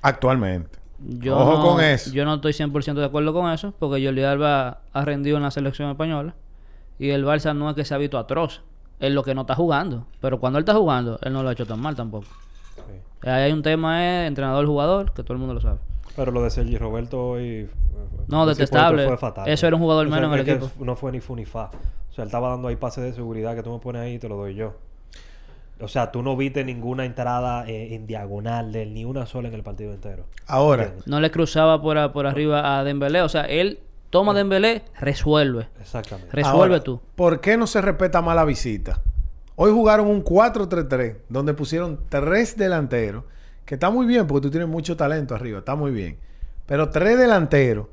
[0.00, 0.78] Actualmente.
[1.02, 2.10] Yo Ojo no, con eso.
[2.12, 5.50] Yo no estoy 100% de acuerdo con eso, porque Jordi Alba ha rendido en la
[5.50, 6.34] selección española
[6.98, 8.62] y el Barça no es que se ha visto atroz.
[8.98, 10.06] Es lo que no está jugando.
[10.20, 12.26] Pero cuando él está jugando, él no lo ha hecho tan mal tampoco.
[12.76, 13.28] Sí.
[13.28, 15.78] Ahí hay un tema es entrenador-jugador, que todo el mundo lo sabe.
[16.16, 17.44] Pero lo de Sergi Roberto hoy...
[17.44, 17.68] eh,
[18.28, 19.06] No, ese detestable.
[19.06, 19.48] Fue fatal.
[19.48, 20.84] Eso era un jugador O sea, menos en el que equipo.
[20.84, 21.70] No fue ni fu ni fa.
[22.10, 24.18] O sea, él estaba dando ahí pases de seguridad que tú me pones ahí y
[24.18, 24.74] te lo doy yo.
[25.82, 29.48] O sea, tú no viste ninguna entrada eh, en diagonal de él, ni una sola
[29.48, 30.26] en el partido entero.
[30.46, 31.06] Ahora, ¿Entiendes?
[31.06, 33.22] No le cruzaba por, a- por arriba a Dembélé.
[33.22, 35.68] O sea, él toma Dembélé, resuelve.
[35.80, 36.30] Exactamente.
[36.32, 37.00] Resuelve ahora, tú.
[37.14, 39.00] ¿por qué no se respeta más la visita?
[39.56, 43.24] Hoy jugaron un 4-3-3 donde pusieron tres delanteros,
[43.66, 46.18] que está muy bien porque tú tienes mucho talento arriba, está muy bien.
[46.66, 47.86] Pero tres delanteros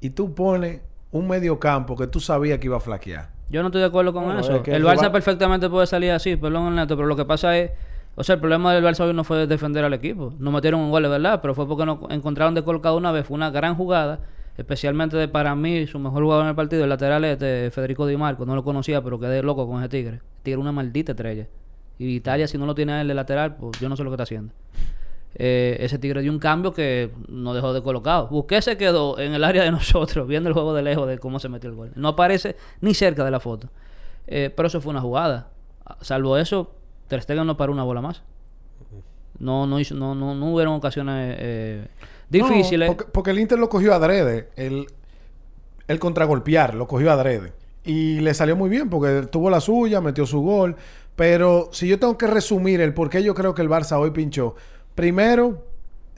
[0.00, 0.80] y tú pones
[1.10, 3.30] un mediocampo que tú sabías que iba a flaquear.
[3.48, 4.56] Yo no estoy de acuerdo con Bueno, eso.
[4.56, 7.70] es que el Barça perfectamente puede salir así, perdón, Ernesto, pero lo que pasa es...
[8.18, 10.32] O sea, el problema del Barça hoy no fue defender al equipo.
[10.38, 13.26] No metieron un gol, verdad, pero fue porque no encontraron descolocado una vez.
[13.26, 14.20] Fue una gran jugada,
[14.56, 18.16] especialmente de para mí, su mejor jugador en el partido, el lateral este, Federico Di
[18.16, 18.46] Marco.
[18.46, 20.20] No lo conocía, pero quedé loco con ese tigre.
[20.42, 21.46] Tigre una maldita estrella.
[21.98, 24.10] Y Italia, si no lo tiene a él de lateral, pues yo no sé lo
[24.10, 24.54] que está haciendo.
[25.38, 28.28] Eh, ese tigre dio un cambio que no dejó de colocado.
[28.28, 31.38] Busqué se quedó en el área de nosotros, viendo el juego de lejos de cómo
[31.38, 31.92] se metió el gol.
[31.94, 33.68] No aparece ni cerca de la foto.
[34.26, 35.50] Eh, pero eso fue una jugada.
[36.00, 36.74] Salvo eso,
[37.06, 38.22] Ter Stegen no paró una bola más.
[39.38, 41.86] No, no, hizo, no, no, no hubieron ocasiones eh,
[42.30, 42.88] difíciles.
[42.88, 44.48] No, porque, porque el Inter lo cogió adrede.
[44.56, 44.86] El,
[45.86, 47.52] el contragolpear lo cogió adrede.
[47.84, 50.76] Y le salió muy bien porque tuvo la suya, metió su gol.
[51.14, 54.10] Pero si yo tengo que resumir el por qué yo creo que el Barça hoy
[54.10, 54.54] pinchó.
[54.96, 55.64] Primero,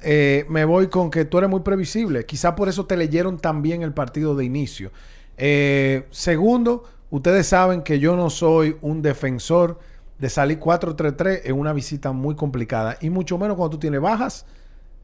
[0.00, 2.24] eh, me voy con que tú eres muy previsible.
[2.24, 4.90] Quizá por eso te leyeron tan bien el partido de inicio.
[5.36, 9.78] Eh, segundo, Ustedes saben que yo no soy un defensor
[10.18, 12.98] de salir 4-3-3 en una visita muy complicada.
[13.00, 14.44] Y mucho menos cuando tú tienes bajas.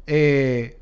[0.06, 0.78] Eh,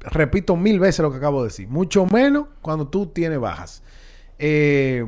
[0.00, 1.68] repito mil veces lo que acabo de decir.
[1.68, 3.82] Mucho menos cuando tú tienes bajas.
[4.38, 5.06] Eh,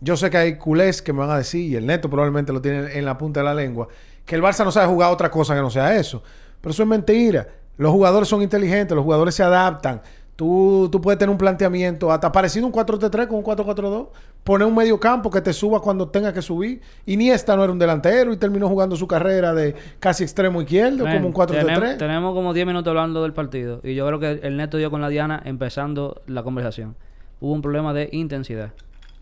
[0.00, 2.60] yo sé que hay culés que me van a decir, y el neto probablemente lo
[2.60, 3.88] tiene en la punta de la lengua,
[4.26, 6.22] que el Barça no sabe jugar otra cosa que no sea eso.
[6.64, 7.46] Pero eso es mentira.
[7.76, 10.00] Los jugadores son inteligentes, los jugadores se adaptan.
[10.34, 14.08] Tú, tú puedes tener un planteamiento hasta parecido un 4-3-3 con un 4-4-2.
[14.42, 16.80] Poner un medio campo que te suba cuando tenga que subir.
[17.04, 21.26] Iniesta no era un delantero y terminó jugando su carrera de casi extremo izquierdo como
[21.26, 21.48] un 4-3-3.
[21.48, 23.82] tenemos, tenemos como 10 minutos hablando del partido.
[23.84, 26.96] Y yo creo que el neto dio con la Diana empezando la conversación.
[27.40, 28.70] Hubo un problema de intensidad.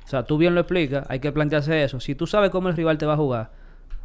[0.05, 1.99] O sea, tú bien lo explicas, hay que plantearse eso.
[1.99, 3.51] Si tú sabes cómo el rival te va a jugar,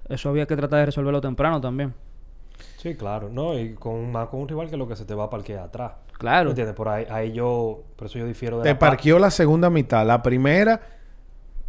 [0.10, 1.94] eso había que tratar de resolverlo temprano también.
[2.78, 3.30] Sí, claro.
[3.30, 5.63] No, y con más con un rival que lo que se te va a parquear
[5.63, 5.93] atrás.
[6.17, 6.45] Claro.
[6.45, 6.75] ¿Me entiendes?
[6.75, 7.84] Por ahí, ahí yo...
[7.95, 10.05] Por eso yo difiero de Te la par- parqueó la segunda mitad.
[10.05, 10.80] La primera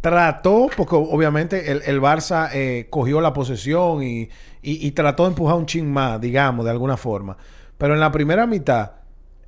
[0.01, 4.21] trató, porque obviamente el, el Barça eh, cogió la posesión y,
[4.61, 7.37] y- y trató de empujar un chin más, digamos, de alguna forma.
[7.77, 8.91] Pero en la primera mitad,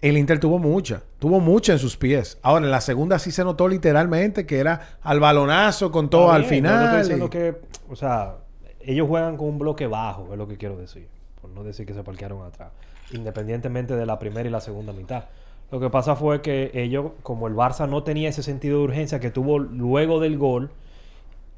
[0.01, 1.03] el Inter tuvo mucha.
[1.19, 2.37] Tuvo mucha en sus pies.
[2.41, 6.41] Ahora, en la segunda sí se notó literalmente que era al balonazo con todo al
[6.43, 6.83] no final.
[6.85, 7.61] estoy y- diciendo que...
[7.89, 8.37] O sea,
[8.81, 11.07] ellos juegan con un bloque bajo, es lo que quiero decir.
[11.41, 12.71] Por no decir que se parquearon atrás.
[13.11, 15.25] Independientemente de la primera y la segunda mitad.
[15.71, 19.19] Lo que pasa fue que ellos, como el Barça no tenía ese sentido de urgencia
[19.19, 20.71] que tuvo luego del gol,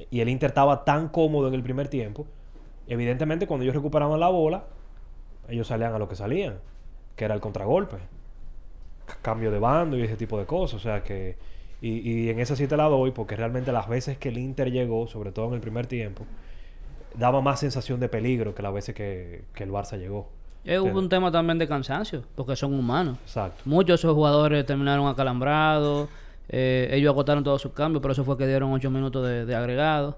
[0.10, 2.28] y el Inter estaba tan cómodo en el primer tiempo,
[2.88, 4.66] evidentemente cuando ellos recuperaban la bola,
[5.50, 6.60] ellos salían a lo que salían,
[7.16, 7.98] que era el contragolpe.
[9.22, 10.76] Cambio de bando y ese tipo de cosas.
[10.76, 11.36] O sea que...
[11.82, 14.72] Y, y en esa sí te la doy porque realmente las veces que el Inter
[14.72, 16.24] llegó, sobre todo en el primer tiempo,
[17.16, 20.30] daba más sensación de peligro que las veces que, que el Barça llegó.
[20.66, 23.18] Eh, hubo un tema también de cansancio, porque son humanos.
[23.24, 23.62] Exacto.
[23.66, 26.08] Muchos de esos jugadores terminaron acalambrados.
[26.50, 29.56] eh, ellos agotaron todos sus cambios, por eso fue que dieron 8 minutos de, de
[29.56, 30.18] agregado.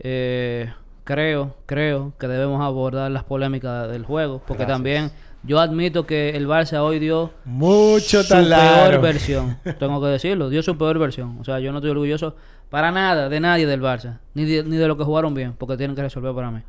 [0.00, 0.72] Eh,
[1.04, 4.76] creo, creo que debemos abordar las polémicas del juego, porque Gracias.
[4.76, 5.10] también
[5.42, 9.56] yo admito que el Barça hoy dio Mucho su peor versión.
[9.78, 11.38] Tengo que decirlo, dio su peor versión.
[11.40, 12.34] O sea, yo no estoy orgulloso
[12.70, 15.76] para nada de nadie del Barça, ni de, ni de lo que jugaron bien, porque
[15.76, 16.60] tienen que resolver para mí.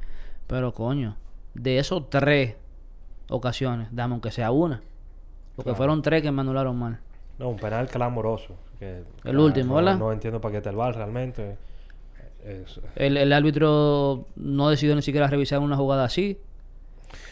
[0.47, 1.15] Pero coño,
[1.53, 2.55] de esos tres
[3.29, 4.81] ocasiones, dame aunque sea una.
[5.55, 5.77] Porque Claro.
[5.77, 6.99] fueron tres que me anularon mal.
[7.37, 8.55] No, un penal clamoroso.
[8.79, 9.97] que El último, no, ¿verdad?
[9.97, 11.57] No entiendo para qué está el VAR realmente.
[12.45, 16.37] Es- El, el árbitro no decidió ni siquiera revisar una jugada así.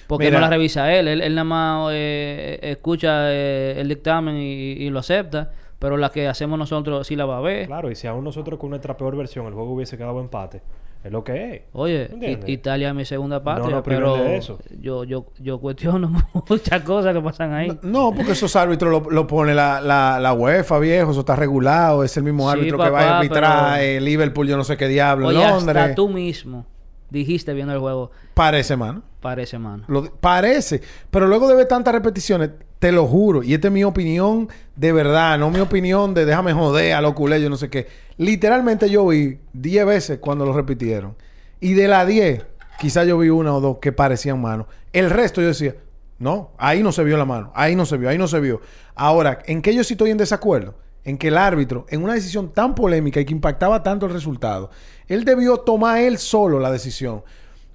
[0.07, 0.39] Porque Mira.
[0.39, 1.07] no la revisa él.
[1.07, 5.51] Él, él nada más eh, escucha eh, el dictamen y, y lo acepta.
[5.79, 7.67] Pero la que hacemos nosotros sí la va a ver.
[7.67, 10.61] Claro, y si aún nosotros con nuestra peor versión el juego hubiese quedado empate,
[11.03, 11.61] es lo que es.
[11.73, 12.09] Oye,
[12.47, 14.57] Italia es mi segunda patria, nos priven pero de eso.
[14.81, 16.11] Yo, yo, yo cuestiono
[16.49, 17.77] muchas cosas que pasan ahí.
[17.83, 21.11] No, porque esos árbitros lo, lo pone la, la, la UEFA, viejo.
[21.11, 22.03] Eso está regulado.
[22.03, 24.77] Es el mismo Sí, árbitro que va a arbitrar pero- eh, Liverpool, yo no sé
[24.77, 25.77] qué diablo, Oye, Londres.
[25.83, 26.65] hasta tú mismo
[27.09, 29.03] dijiste viendo el juego, Parece, mano.
[29.21, 29.83] parece mano.
[29.87, 30.81] Lo parece.
[31.09, 33.43] Pero luego de ver tantas repeticiones, te lo juro.
[33.43, 35.39] Y esta es mi opinión de verdad.
[35.39, 37.87] No mi opinión de déjame joder a los culés, yo no sé qué.
[38.17, 41.15] Literalmente yo vi 10 veces cuando lo repitieron.
[41.59, 42.45] Y de las 10,
[42.79, 44.67] quizás yo vi una o dos que parecían manos.
[44.93, 45.75] El resto yo decía,
[46.19, 47.51] no, ahí no se vio la mano.
[47.55, 48.61] Ahí no se vio, ahí no se vio.
[48.95, 50.75] Ahora, ¿en qué yo sí estoy en desacuerdo?
[51.07, 54.69] En que el árbitro, en una decisión tan polémica y que impactaba tanto el resultado,
[55.07, 57.23] él debió tomar él solo la decisión.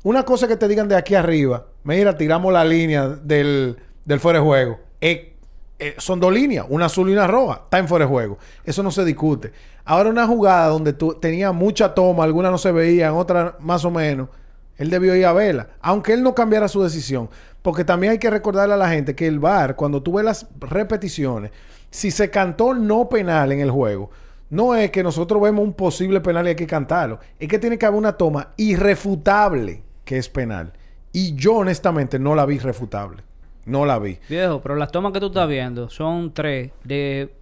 [0.02, 4.38] Una cosa que te digan de aquí arriba, mira, tiramos la línea del, del fuera
[4.38, 4.80] de juego.
[5.00, 5.34] Eh,
[5.78, 7.62] eh, son dos líneas, una azul y una roja.
[7.64, 8.36] Está en fuera de juego.
[8.64, 9.52] Eso no se discute.
[9.84, 13.90] Ahora una jugada donde tú tenías mucha toma, algunas no se veían, otras más o
[13.90, 14.28] menos.
[14.76, 17.30] Él debió ir a verla, aunque él no cambiara su decisión.
[17.62, 20.46] Porque también hay que recordarle a la gente que el VAR, cuando tú ves las
[20.60, 21.50] repeticiones,
[21.92, 24.10] si se cantó no penal en el juego,
[24.50, 27.20] no es que nosotros vemos un posible penal y hay que cantarlo.
[27.38, 30.72] Es que tiene que haber una toma irrefutable que es penal.
[31.12, 33.22] Y yo honestamente no la vi refutable.
[33.64, 34.18] No la vi.
[34.28, 37.32] Viejo, pero las tomas que tú estás viendo son tres de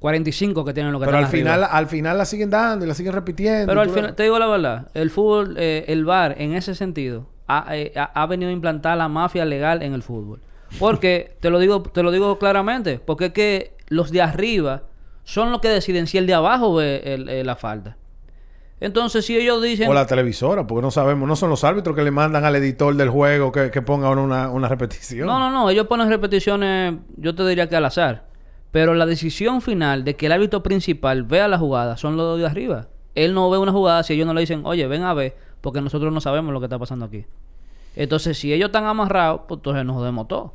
[0.00, 1.38] 45 que tienen lo que Pero al arriba.
[1.54, 3.66] final, al final la siguen dando y la siguen repitiendo.
[3.66, 6.74] Pero al final, la- te digo la verdad, el fútbol, eh, el VAR en ese
[6.74, 10.40] sentido ha, eh, ha venido a implantar la mafia legal en el fútbol.
[10.78, 14.82] Porque, te lo digo, te lo digo claramente, porque es que los de arriba
[15.24, 17.96] son los que deciden si el de abajo ve el- la falta.
[18.80, 19.88] Entonces, si ellos dicen...
[19.88, 22.96] O la televisora, porque no sabemos, no son los árbitros que le mandan al editor
[22.96, 25.28] del juego que, que ponga una, una repetición.
[25.28, 25.70] No, no, no.
[25.70, 28.24] Ellos ponen repeticiones, yo te diría que al azar.
[28.72, 32.46] Pero la decisión final de que el árbitro principal vea la jugada son los de
[32.46, 32.88] arriba.
[33.14, 35.80] Él no ve una jugada si ellos no le dicen, oye, ven a ver, porque
[35.80, 37.24] nosotros no sabemos lo que está pasando aquí.
[37.94, 40.52] Entonces, si ellos están amarrados, pues entonces nos jodemos todos.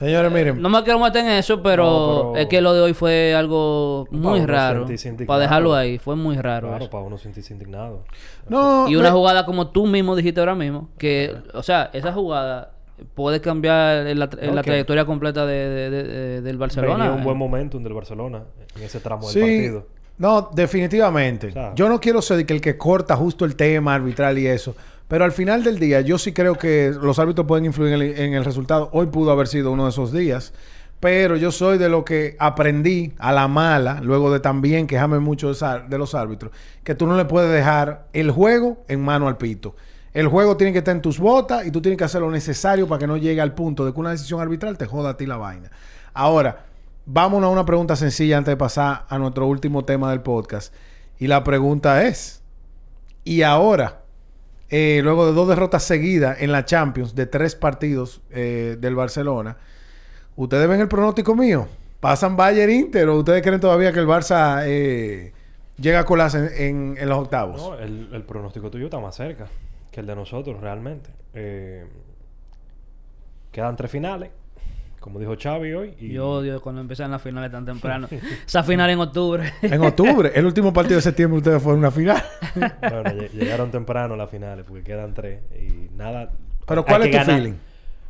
[0.00, 0.60] Señores, miren.
[0.60, 3.34] No me quiero meter en eso, pero, No, pero- es que lo de hoy fue
[3.34, 4.86] algo muy raro.
[5.26, 6.68] Para dejarlo ahí, fue muy raro.
[6.68, 6.90] Claro, eso.
[6.90, 8.02] para uno sentirse indignado.
[8.48, 12.12] no, Y una me- jugada como tú mismo dijiste ahora mismo, que, o sea, esa
[12.12, 12.72] jugada
[13.14, 17.04] puede cambiar en la, en trayectoria completa de, de- de- de- del Barcelona.
[17.04, 18.42] Venía un buen momentum del Barcelona
[18.76, 19.38] en ese tramo Sí.
[19.40, 19.86] del partido.
[20.18, 21.48] No, definitivamente.
[21.48, 24.46] O sea- yo no quiero ser que el que corta justo el tema arbitral y
[24.46, 24.74] eso.
[25.10, 28.44] Pero al final del día, yo sí creo que los árbitros pueden influir en el,
[28.44, 28.90] resultado.
[28.92, 30.52] Hoy pudo haber sido uno de esos días.
[31.00, 35.52] Pero yo soy de lo que aprendí a la mala, luego de también quejarme mucho
[35.52, 36.52] de los árbitros,
[36.84, 39.74] que tú no le puedes dejar el juego en mano al pito.
[40.12, 42.86] El juego tiene que estar en tus botas y tú tienes que hacer lo necesario
[42.86, 45.26] para que no llegue al punto de que una decisión arbitral te joda a ti
[45.26, 45.72] la vaina.
[46.14, 46.66] Ahora,
[47.04, 50.72] vámonos a una pregunta sencilla antes de pasar a nuestro último tema del podcast.
[51.18, 52.44] Y la pregunta es,
[53.24, 53.99] ¿y ahora,
[54.70, 59.56] eh, luego de dos derrotas seguidas en la Champions, de tres partidos eh, del Barcelona,
[60.36, 61.66] ¿ustedes ven el pronóstico mío?
[62.00, 65.32] ¿Pasan Bayern Inter o ustedes creen todavía que el Barça eh,
[65.76, 67.60] llega a colarse en, los octavos?
[67.60, 69.46] No, el, el pronóstico tuyo está más cerca
[69.90, 71.10] que el de nosotros realmente.
[71.34, 71.86] Eh,
[73.52, 74.30] quedan tres finales,
[75.00, 75.94] como dijo Xavi hoy.
[75.98, 78.06] Y Yo odio cuando empiezan las finales tan temprano.
[78.46, 79.52] Esa final en octubre.
[79.62, 82.22] En octubre, el último partido de septiembre ustedes fueron a una final.
[82.54, 86.30] Bueno, lle- llegaron temprano las finales porque quedan tres y nada.
[86.66, 87.34] Pero ¿cuál es tu ganar.
[87.36, 87.54] feeling?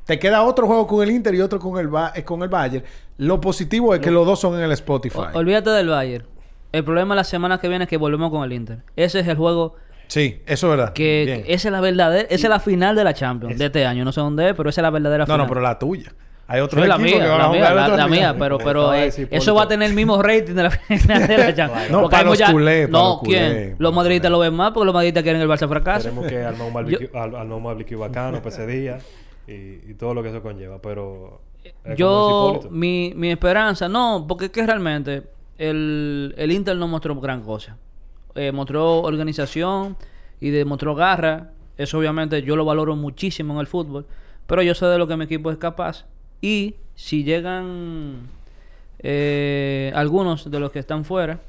[0.05, 2.49] Te queda otro juego con el Inter y otro con el, Ba- eh, con el
[2.49, 2.84] Bayern.
[3.18, 5.18] Lo positivo es que los dos son en el Spotify.
[5.32, 6.24] O- olvídate del Bayern.
[6.72, 8.78] El problema la semana que viene es que volvemos con el Inter.
[8.97, 9.76] Ese es el juego
[10.09, 10.93] Sí, eso es verdad.
[10.93, 13.86] que, que esa es la verdadera, esa es la final de la Champions de este
[13.86, 14.05] año.
[14.05, 15.38] No sé dónde es, pero esa es la verdadera No, final.
[15.38, 16.12] no, pero la tuya.
[16.53, 18.59] Hay otro Sí, la mía, que van a la jugar mía, la, la mía, pero,
[18.59, 21.90] pero eh, eso va a tener el mismo rating de la final de la Champions.
[21.90, 23.70] No, Porque para los mucha- culés, para No, los culés, ¿quién?
[23.70, 24.32] para Los madridistas culés.
[24.32, 26.09] lo ven más porque los madridistas quieren el Barça fracaso.
[26.09, 28.98] Tenemos que armar un barbecue, al- armar un barbecue bacano para ese día
[29.46, 30.78] y, y todo lo que eso conlleva.
[30.82, 31.40] Pero.
[31.62, 35.22] es como Yo, mi, mi esperanza, no, porque es que realmente
[35.57, 37.76] el, el Inter no mostró gran cosa.
[38.34, 39.96] Eh, mostró organización
[40.40, 41.51] y demostró garra.
[41.76, 44.07] Eso obviamente yo lo valoro muchísimo en el fútbol.
[44.46, 46.07] Pero yo sé de lo que mi equipo es capaz.
[46.41, 48.28] Y si llegan
[48.99, 51.41] eh, algunos de los que están fuera,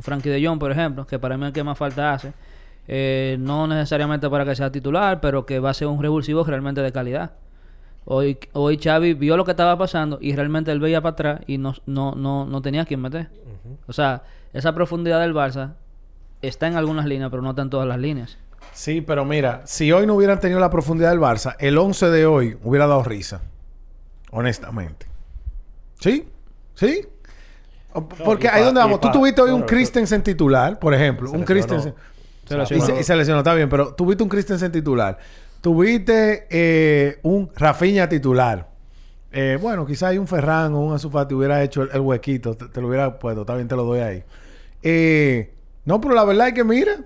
[0.00, 2.32] Frankie de Jong, por ejemplo, que para mí es el que más falta hace,
[2.88, 6.80] eh, no necesariamente para que sea titular, pero que va a ser un revulsivo realmente
[6.80, 7.32] de calidad.
[8.04, 11.58] Hoy, hoy Xavi vio lo que estaba pasando y realmente él veía para atrás y
[11.58, 13.28] no, no, no, no tenía quien meter.
[13.86, 15.74] O sea, esa profundidad del Barça
[16.40, 18.38] está en algunas líneas, pero no está en todas las líneas.
[18.72, 22.26] Sí, pero mira, si hoy no hubieran tenido la profundidad del Barça, el 11 de
[22.26, 23.42] hoy hubiera dado risa.
[24.32, 25.06] Honestamente.
[26.00, 26.28] ¿Sí?
[26.74, 27.06] ¿Sí?
[27.92, 29.00] O- Porque ahí donde vamos.
[29.00, 31.28] Tú tuviste hoy un Christensen titular, por ejemplo.
[31.28, 31.44] Se Un.
[31.44, 31.94] Christensen.
[32.48, 35.16] Se Y se, y se lesionó, está bien, pero tuviste un Christensen titular.
[35.60, 38.68] Tuviste eh, un Rafinha titular.
[39.30, 42.66] Eh, bueno, quizás hay un Ferran o un Azufati hubiera hecho el, el huequito, te,
[42.66, 44.24] te lo hubiera puesto, está bien, te lo doy ahí.
[44.82, 45.54] Eh,
[45.84, 47.04] no, pero la verdad es que mira,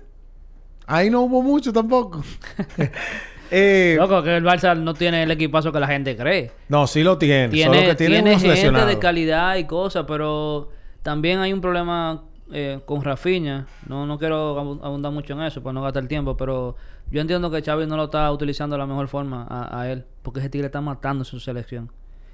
[0.87, 2.23] ahí no hubo mucho tampoco.
[3.51, 6.51] Eh, Loco, que el Barça no tiene el equipazo que la gente cree.
[6.69, 8.87] no, sí lo tiene, solo Tiene, que tiene, tiene unos gente lesionados.
[8.89, 10.69] de calidad y cosas, pero
[11.01, 13.67] también hay un problema eh, con Rafinha.
[13.87, 16.75] No, no quiero abu- abundar mucho en eso para no gastar tiempo, pero
[17.09, 20.05] yo entiendo que Xavi no lo está utilizando de la mejor forma a, a él,
[20.23, 21.91] porque ese tigre está matando su selección.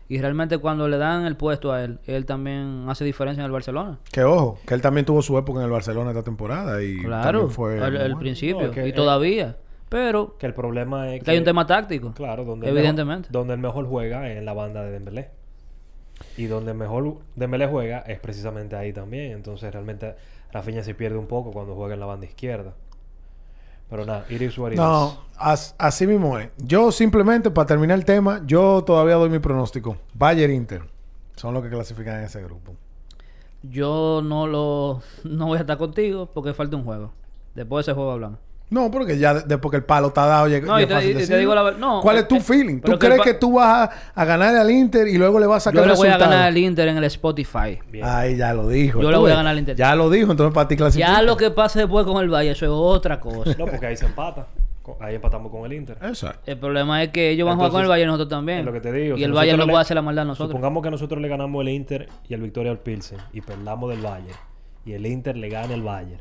[0.09, 3.51] Y realmente cuando le dan el puesto a él, él también hace diferencia en el
[3.51, 3.99] Barcelona.
[4.11, 7.23] Que ojo, que él también tuvo su época en el Barcelona esta temporada y Claro,
[7.39, 8.19] también fue al, bueno.
[8.19, 9.57] principio No, que, y eh, todavía.
[9.93, 12.11] Pero Que el problema es que hay un tema táctico.
[12.13, 13.29] Claro, donde el Evidentemente.
[13.29, 15.29] mejor- donde el mejor juega es en la banda de Dembélé.
[16.35, 19.33] Y donde el mejor Dembélé juega es precisamente ahí también.
[19.33, 20.15] Entonces realmente
[20.51, 22.73] Rafinha se pierde un poco cuando juega en la banda izquierda.
[23.89, 24.79] Pero nada, Iris Suárez.
[24.79, 26.49] No, as- así mismo es.
[26.57, 29.97] Yo simplemente, para terminar el tema, yo todavía doy mi pronóstico.
[30.15, 30.81] Bayern Inter
[31.35, 32.73] son los que clasifican en ese grupo.
[33.61, 37.11] Yo no lo no voy a estar contigo porque falta un juego.
[37.53, 38.39] Después de ese juego hablamos.
[38.69, 40.93] No, porque ya de- después que el palo está dado, ya, No, ya y te-
[40.95, 41.39] fácil y te decirlo.
[41.39, 42.79] digo la ver- no, ¿Cuál eh, es tu eh, feeling?
[42.81, 45.57] ¿Tú que crees que tú vas a, a ganar al Inter y luego le vas
[45.67, 47.79] a sacar Yo le voy a ganar al Inter en el Spotify.
[47.91, 48.03] Bien.
[48.07, 48.99] Ay, ya lo dijo.
[49.01, 49.37] Yo le voy a ves.
[49.37, 49.75] ganar al Inter.
[49.75, 51.07] Ya lo dijo, entonces para ti clasifica.
[51.07, 53.53] Ya lo que pase después con el Valle, eso es otra cosa.
[53.59, 54.47] No, porque ahí se empata.
[54.99, 55.97] Ahí empatamos con el Inter.
[56.01, 56.39] Exacto.
[56.45, 58.59] El problema es que ellos van a jugar con el y nosotros también.
[58.59, 59.15] Es lo que te digo.
[59.15, 60.49] y si el Valle nosotros no le- puede hacer la maldad a nosotros.
[60.49, 64.01] Supongamos que nosotros le ganamos el Inter y el Victoria al Pilsen y perdamos del
[64.01, 64.37] Bayern.
[64.85, 66.19] Y el Inter le gana el Bayern.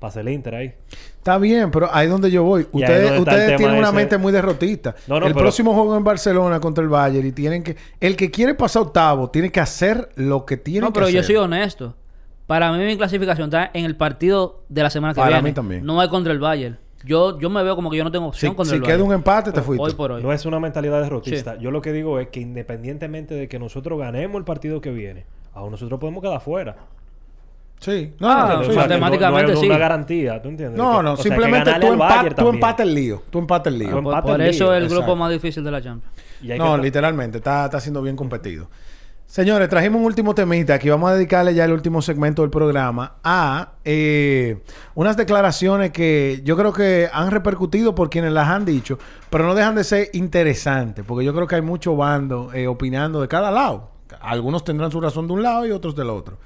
[0.00, 0.74] Pasa el Inter ahí.
[1.18, 2.66] Está bien, pero ahí es donde yo voy.
[2.72, 3.96] Ustedes, tienen una ese.
[3.96, 4.96] mente muy derrotista.
[5.06, 7.76] No, no, el pero- próximo juego en Barcelona contra el Bayern y tienen que...
[8.00, 11.20] El que quiere pasar octavo tiene que hacer lo que tiene No, que pero hacer.
[11.20, 11.94] yo soy honesto.
[12.46, 15.50] Para mí mi clasificación está en el partido de la semana que Para viene.
[15.50, 15.84] mí también.
[15.84, 16.78] No es contra el Bayern.
[17.04, 18.94] yo, yo me veo como que yo no tengo Si, opción con si el queda
[18.94, 19.08] Bayern.
[19.08, 19.84] un empate, te fuiste.
[19.86, 20.22] Hoy por hoy.
[20.22, 21.56] No es una mentalidad derrotista.
[21.58, 25.26] Yo lo que digo es que independientemente de que nosotros ganemos el partido que viene,
[25.52, 26.76] aún nosotros podemos quedar fuera.
[27.80, 28.12] Sí.
[28.20, 29.66] No, Ah, no, sí, no- matemáticamente no, es sí.
[29.66, 30.76] una garantía, ¿tú entiendes?
[30.78, 33.22] No, no, o simplemente tú, al empa- Bayern tú el lío.
[33.30, 33.90] Tú empatas el lío.
[33.90, 35.02] Por, empate por el eso lío, es el exacto.
[35.04, 36.14] grupo más difícil de la Champions.
[36.42, 38.68] Y No, que- literalmente, está, está siendo bien competido.
[39.24, 40.74] Señores, trajimos un último temita.
[40.74, 44.60] Aquí vamos a dedicarle ya el último segmento del programa a eh,
[44.94, 48.98] unas declaraciones que yo creo que han repercutido por quienes las han dicho,
[49.30, 53.20] pero no dejan de ser interesantes, porque yo creo que hay mucho bando eh, opinando
[53.20, 53.92] de cada lado.
[54.20, 56.36] Algunos tendrán su razón de un lado y otros del otro.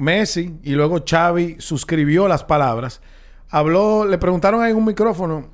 [0.00, 3.00] Messi y luego Xavi suscribió las palabras.
[3.48, 5.48] Habló, le preguntaron en un micrófono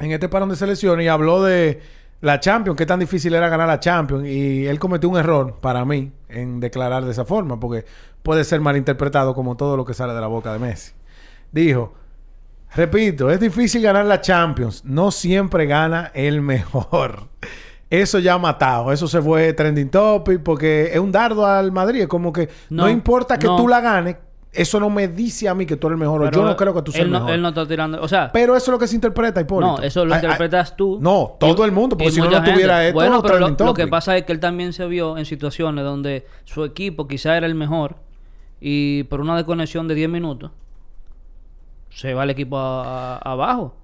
[0.00, 1.80] en este parón de selecciones y habló de
[2.20, 4.26] la Champions, qué tan difícil era ganar la Champions.
[4.26, 7.84] Y él cometió un error para mí en declarar de esa forma, porque
[8.22, 10.92] puede ser malinterpretado como todo lo que sale de la boca de Messi.
[11.52, 11.94] Dijo,
[12.74, 17.28] repito, es difícil ganar la Champions, no siempre gana el mejor.
[17.90, 22.02] Eso ya ha matado, eso se fue trending topic porque es un dardo al Madrid,
[22.02, 23.56] es como que no, No, importa que no.
[23.56, 24.16] tú la ganes,
[24.52, 26.74] eso no me dice a mí que tú eres el mejor, Pero yo no creo
[26.74, 27.32] que tú seas el no, mejor.
[27.34, 28.02] Él no está tirando...
[28.02, 28.30] O sea...
[28.32, 29.76] Pero eso es lo que se interpreta, Hipólito.
[29.78, 30.98] No, eso lo Ay, ay, interpretas tú.
[31.00, 33.86] No, todo el mundo, porque si no, no tuviera esto, Bueno, pero lo, lo que
[33.86, 37.54] pasa es que él también se vio en situaciones donde su equipo quizá era el
[37.54, 37.96] mejor
[38.60, 40.50] y por una desconexión de 10 minutos
[41.90, 43.74] se va el equipo a- a- abajo.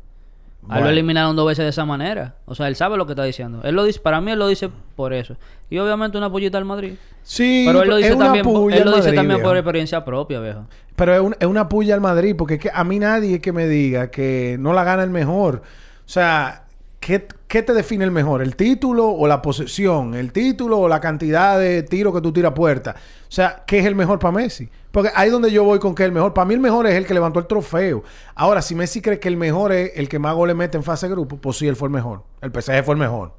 [0.69, 0.85] A él Bueno.
[0.87, 2.37] lo eliminaron dos veces de esa manera.
[2.47, 3.61] O sea, él sabe lo que está diciendo.
[3.65, 5.37] Él lo dice, para mí él lo dice por eso.
[5.69, 6.95] Y obviamente una pollita al Madrid.
[7.23, 10.05] Sí, Pero él lo dice es una también, puya él lo dice también por experiencia
[10.05, 10.67] propia, viejo.
[10.97, 13.53] Pero es, un- es una puya al Madrid, porque es que a mí nadie que
[13.53, 15.63] me diga que no la gana el mejor.
[16.07, 16.64] O sea,
[17.05, 18.41] ¿qué, te define el mejor?
[18.41, 20.15] ¿El título o la posesión?
[20.15, 22.97] ¿El título o la cantidad de tiros que tú tiras a puerta?
[23.29, 24.69] O sea, ¿qué es el mejor para Messi?
[24.91, 26.33] Porque ahí donde yo voy con que es el mejor.
[26.33, 28.05] Para mí el mejor es el que levantó el trofeo.
[28.35, 31.07] Ahora, si Messi cree que el mejor es el que más goles mete en fase
[31.07, 32.23] de grupo, pues sí, él fue el mejor.
[32.41, 33.33] El PSG fue el mejor.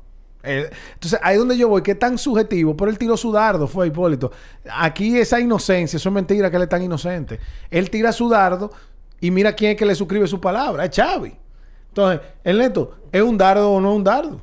[0.43, 3.87] Entonces, ahí donde yo voy, que es tan subjetivo, por el tiro su dardo, fue
[3.87, 4.31] Hipólito.
[4.69, 7.39] Aquí esa inocencia, eso es mentira que él es tan inocente.
[7.71, 8.71] Él tira su dardo
[9.19, 11.44] y mira quién es que le suscribe su palabra, es Xavi.
[11.95, 14.41] Entonces, el neto, ¿es un dardo o no es un dardo?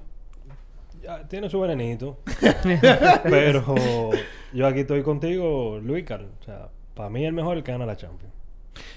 [1.02, 2.16] Ya, tiene su venenito.
[3.24, 4.10] pero
[4.54, 6.30] yo aquí estoy contigo, Luis Carlos.
[6.40, 8.32] O sea, para mí el mejor es el que gana la Champions.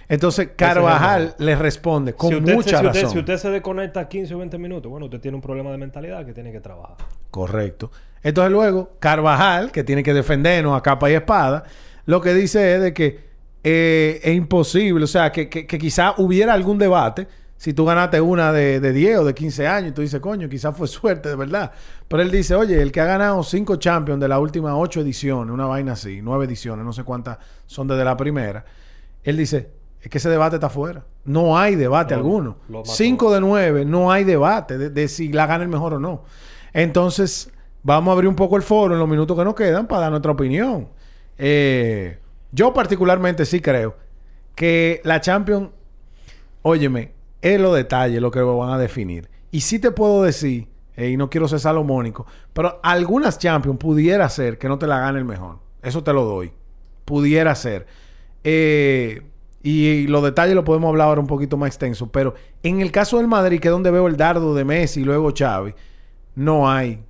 [0.07, 3.11] Entonces, Carvajal le responde con si usted, mucha si usted- razón.
[3.11, 6.25] si usted se desconecta 15 o 20 minutos, bueno, usted tiene un problema de mentalidad
[6.25, 6.95] que tiene que trabajar.
[7.31, 7.91] Correcto.
[8.23, 11.65] Entonces luego, Carvajal, que tiene que defendernos a capa y espada,
[12.05, 13.19] lo que dice es de que
[13.65, 17.27] eh, es imposible, o sea, que, que, que quizá hubiera algún debate
[17.57, 20.49] si tú ganaste una de, de 10 o de 15 años y tú dices, coño,
[20.49, 21.71] quizás fue suerte, de verdad.
[22.07, 25.53] Pero él dice, oye, el que ha ganado 5 Champions de las últimas 8 ediciones,
[25.53, 28.65] una vaina así, 9 ediciones, no sé cuántas son desde la primera,
[29.23, 31.03] él dice, es que ese debate está fuera.
[31.23, 32.57] No hay debate No, alguno.
[32.69, 32.91] lo mató.
[32.91, 36.23] 5 de 9, no hay debate de, de si la gana el mejor o no.
[36.73, 37.49] Entonces,
[37.81, 40.11] vamos a abrir un poco el foro en los minutos que nos quedan para dar
[40.11, 40.89] nuestra opinión.
[41.37, 42.19] Eh,
[42.51, 43.95] yo particularmente sí creo
[44.53, 45.69] que la Champions,
[46.61, 47.14] óyeme,
[47.45, 49.29] es los detalles lo que lo van a definir.
[49.51, 54.27] Y sí te puedo decir, eh, y no quiero ser salomónico, pero algunas Champions pudiera
[54.29, 55.59] ser que no te la gane el mejor.
[55.83, 56.51] Eso te lo doy.
[57.05, 57.85] Pudiera ser.
[58.43, 59.21] Eh,
[59.61, 62.11] y, los detalles los podemos hablar ahora un poquito más extenso.
[62.11, 62.33] Pero
[62.63, 65.31] en el caso del Madrid, que es donde veo el dardo de Messi y luego
[65.37, 65.75] Xavi,
[66.33, 67.03] no hay,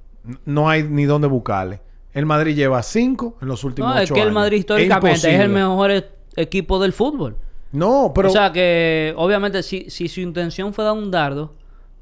[0.43, 1.79] no hay ni dónde buscarle.
[2.11, 4.35] El Madrid lleva cinco en los últimos No, ocho es que el años.
[4.35, 7.37] Madrid históricamente es, el mejor e- equipo del fútbol.
[7.75, 8.29] No, pero...
[8.29, 11.53] o sea que, obviamente, si, si su intención fue dar un dardo,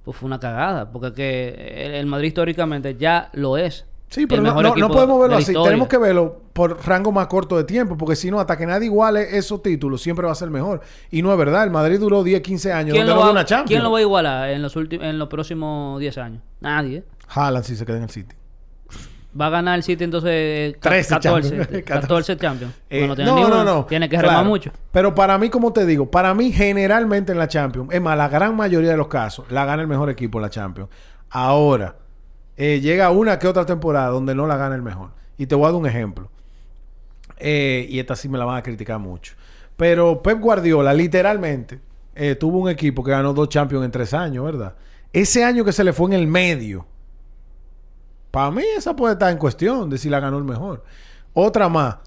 [0.03, 0.91] pues fue una cagada.
[0.91, 3.85] Porque que el, el Madrid históricamente ya lo es.
[4.09, 5.51] Sí, pero no, no- podemos verlo así.
[5.51, 5.69] historia.
[5.69, 8.85] Tenemos que verlo por rango más corto de tiempo, porque si no, hasta que nadie
[8.85, 10.81] iguale esos títulos, siempre va a ser mejor.
[11.09, 11.63] Y no es verdad.
[11.63, 13.69] El Madrid duró 10, 15 años ¿Quién lo, va, una Champions.
[13.69, 16.43] quién lo va a igualar en los, últimos en los próximos 10 años?
[16.61, 17.03] Nadie.
[17.27, 18.35] Haaland si se queda en el City.
[19.39, 21.83] Va a ganar el City entonces eh, ca- 13 14, Champions.
[21.85, 22.73] 14 Champions.
[22.89, 23.63] Eh, Bueno, tiene no, ni no, uno.
[23.63, 23.85] no.
[23.85, 24.29] Tiene que Claro.
[24.29, 24.71] remar mucho.
[24.91, 28.27] Pero para mí, como te digo, para mí generalmente en la Champions, es más, la
[28.29, 30.89] gran mayoría de los casos, la gana el mejor equipo en la Champions.
[31.31, 31.95] Ahora,
[32.57, 35.09] eh, llega una que otra temporada donde no la gana el mejor.
[35.37, 36.29] Y te voy a dar un ejemplo.
[37.37, 39.33] Eh, y esta sí me la van a criticar mucho.
[39.75, 41.79] Pero Pep Guardiola, literalmente,
[42.15, 44.75] eh, tuvo un equipo que ganó dos Champions en tres años, ¿verdad?
[45.11, 46.85] Ese año que se le fue en el medio,
[48.33, 50.83] para mí esa puede estar en cuestión de si la ganó el mejor.
[51.33, 51.97] Otra más.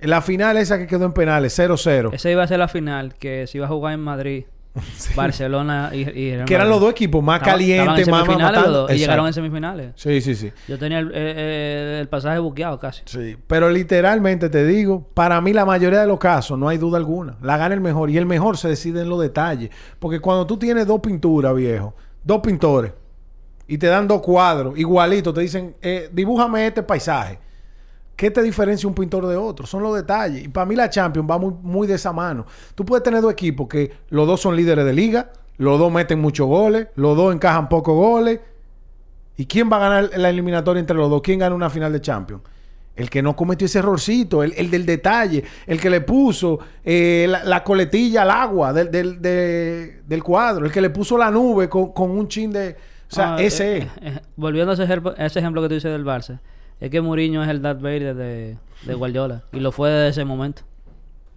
[0.00, 2.14] La final esa que quedó en penales, 0-0.
[2.14, 4.44] Esa iba a ser la final que se iba a jugar en Madrid
[5.14, 8.86] Barcelona y, y Que eran los dos equipos más calientes, más matando.
[8.90, 9.92] y llegaron en semifinales.
[9.96, 10.50] Sí, sí, sí.
[10.66, 13.02] Yo tenía el, eh, eh, el pasaje buqueado casi.
[13.04, 16.96] Sí, pero literalmente te digo, para mí la mayoría de los casos, no hay duda
[16.96, 19.68] alguna, la gana el mejor y el mejor se decide en los detalles.
[19.98, 22.92] Porque cuando tú tienes dos pinturas, viejo, dos pintores,
[23.66, 27.38] y te dan dos cuadros igualitos, te dicen, eh, dibújame este paisaje.
[28.16, 29.66] ¿Qué te diferencia un pintor de otro?
[29.66, 30.44] Son los detalles.
[30.44, 32.46] Y para mí la Champions va muy, muy de esa mano.
[32.74, 36.20] Tú puedes tener dos equipos que los dos son líderes de liga, los dos meten
[36.20, 38.38] muchos goles, los dos encajan pocos goles.
[39.36, 41.22] ¿Y quién va a ganar la eliminatoria entre los dos?
[41.22, 42.42] ¿Quién gana una final de Champions?
[42.94, 47.26] El que no cometió ese errorcito, el, el del detalle, el que le puso eh,
[47.28, 51.32] la, la coletilla al agua del, del, de- del cuadro, el que le puso la
[51.32, 52.76] nube con, con un chin de...
[53.10, 53.84] O sea, Ah, ese eh, es.
[53.84, 56.40] eh, eh, volviendo a ese, ejemplo, ese ejemplo que tú dices del Barça,
[56.80, 59.42] es que Mourinho es el Darth Vader de, de Guardiola.
[59.52, 60.62] Y lo fue desde ese momento.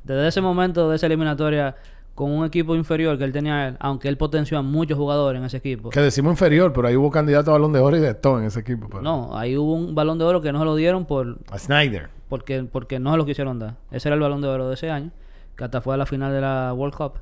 [0.03, 1.75] Desde ese momento, de esa eliminatoria,
[2.15, 5.45] con un equipo inferior que él tenía él, aunque él potenció a muchos jugadores en
[5.45, 5.89] ese equipo.
[5.89, 8.45] Que decimos inferior, pero ahí hubo candidato a balón de oro y de todo en
[8.45, 8.87] ese equipo.
[8.89, 11.59] pero- No, ahí hubo un balón de oro que no se lo dieron por A
[11.59, 12.09] Snyder.
[12.29, 13.75] porque, porque no se lo quisieron dar.
[13.91, 15.11] Ese era el balón de oro de ese año,
[15.55, 17.13] que hasta fue a la final de la World Cup.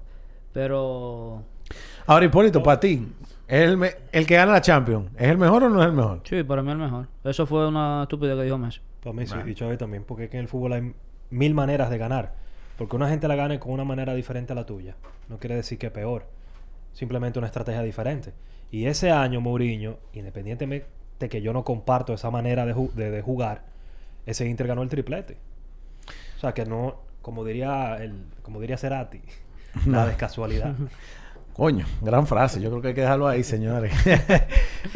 [0.53, 1.41] Pero
[2.05, 3.05] Ahora, Hipólito, para ti,
[3.47, 5.93] ¿es el, me- el que gana la Champions, ¿es el mejor o no es el
[5.93, 6.21] mejor?
[6.23, 7.07] sí, para mí el mejor.
[7.23, 8.79] Eso fue una estupidez que dijo Messi.
[9.03, 10.93] Para mí sí, y Chávez también, porque es que en el fútbol hay
[11.29, 12.33] mil maneras de ganar.
[12.77, 14.95] Porque una gente la gane con una manera diferente a la tuya.
[15.29, 16.25] No quiere decir que peor.
[16.93, 18.33] Simplemente una estrategia diferente.
[18.71, 20.87] Y ese año, Mourinho, independientemente
[21.19, 23.61] de que yo no comparto esa manera de, ju- de- de jugar,
[24.25, 25.37] ese Inter ganó el triplete.
[26.35, 29.21] O sea que no, como diría el, como diría Cerati,
[29.85, 30.73] nada es casualidad.
[31.55, 32.59] Coño, gran frase.
[32.59, 33.93] Yo creo que hay que dejarlo ahí, señores.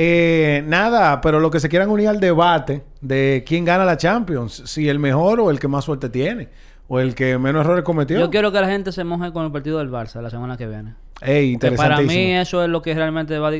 [0.01, 4.63] Eh, nada, pero lo que se quieran unir al debate de quién gana la Champions,
[4.65, 6.47] si el mejor o el que más suerte tiene,
[6.87, 8.17] o el que menos errores cometió.
[8.17, 10.67] Yo quiero que la gente se moje con el partido del Barça la semana que
[10.67, 10.95] viene.
[11.19, 12.41] Ey, Que para mí interesantísimo.
[12.41, 13.53] eso es lo que realmente va a...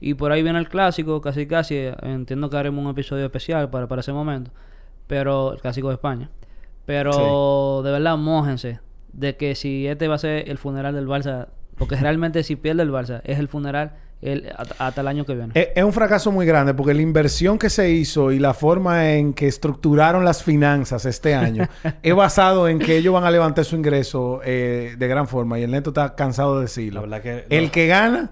[0.00, 1.88] Y por ahí viene el clásico, casi casi.
[2.02, 4.50] Entiendo que haremos un episodio especial para, para ese momento.
[5.06, 5.54] Pero...
[5.54, 6.28] El clásico de España.
[6.84, 8.80] Pero de verdad, mójense.
[9.14, 11.48] De que si este va a ser el funeral del Barça...
[11.78, 15.52] Porque realmente si pierde el Barça, es el funeral el, hasta, el año que viene.
[15.54, 19.12] Es, es un fracaso muy grande porque la inversión que se hizo y la forma
[19.12, 21.68] en que estructuraron las finanzas este año
[22.02, 25.64] es basado en que ellos van a levantar su ingreso eh, de gran forma y
[25.64, 27.06] el neto está cansado de decirlo.
[27.06, 28.30] La verdad que El que gana,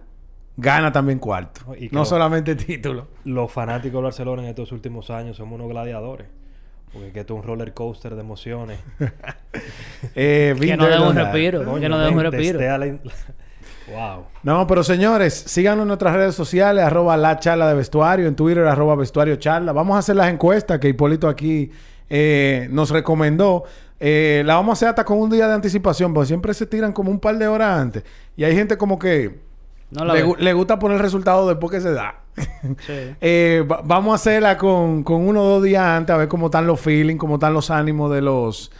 [0.56, 1.74] gana también cuarto.
[1.78, 3.08] Y No lo- solamente título.
[3.26, 6.28] Los fanáticos de Barcelona en estos últimos años somos unos gladiadores.
[6.94, 8.78] Porque que esto es un roller coaster de emociones.
[10.14, 11.18] Eh, que no Derland.
[11.18, 11.60] respiro.
[11.60, 12.60] que Coño, no dé un ven, respiro.
[12.60, 12.86] la
[14.16, 14.24] wow.
[14.42, 18.64] No, pero señores, síganos en nuestras redes sociales, arroba la charla de vestuario, en Twitter,
[18.66, 19.72] arroba vestuario charla.
[19.72, 21.70] Vamos a hacer las encuestas que Hipólito aquí
[22.10, 23.64] eh, nos recomendó.
[24.00, 26.92] Eh, la vamos a hacer hasta con un día de anticipación, porque siempre se tiran
[26.92, 28.04] como un par de horas antes.
[28.36, 29.40] Y hay gente como que
[29.90, 32.23] No la le, le gusta poner el resultado después que se da.
[32.36, 32.92] Sí.
[33.20, 36.46] Eh, va- vamos a hacerla con, con uno o dos días antes, a ver cómo
[36.46, 38.70] están los feelings, cómo están los ánimos de los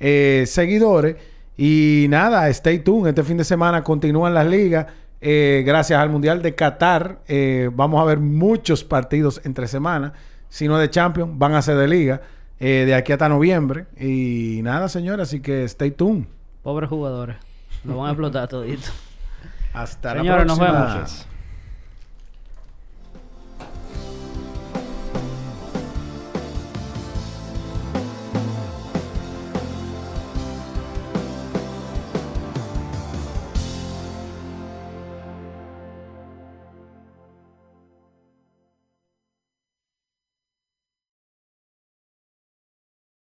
[0.00, 1.16] eh, seguidores.
[1.56, 3.08] Y nada, stay tuned.
[3.08, 4.86] Este fin de semana continúan las ligas.
[5.20, 7.18] Eh, gracias al Mundial de Qatar,
[7.74, 10.12] vamos a ver muchos partidos entre semanas.
[10.48, 12.20] Si no de Champions, van a ser de liga.
[12.58, 13.86] de aquí hasta noviembre.
[14.00, 16.24] Y nada, señores, así que stay tuned.
[16.62, 17.36] Pobres jugadores.
[17.84, 18.88] Lo van a explotar todito.
[19.74, 20.94] Hasta la nos próxima.
[20.94, 21.28] vemos.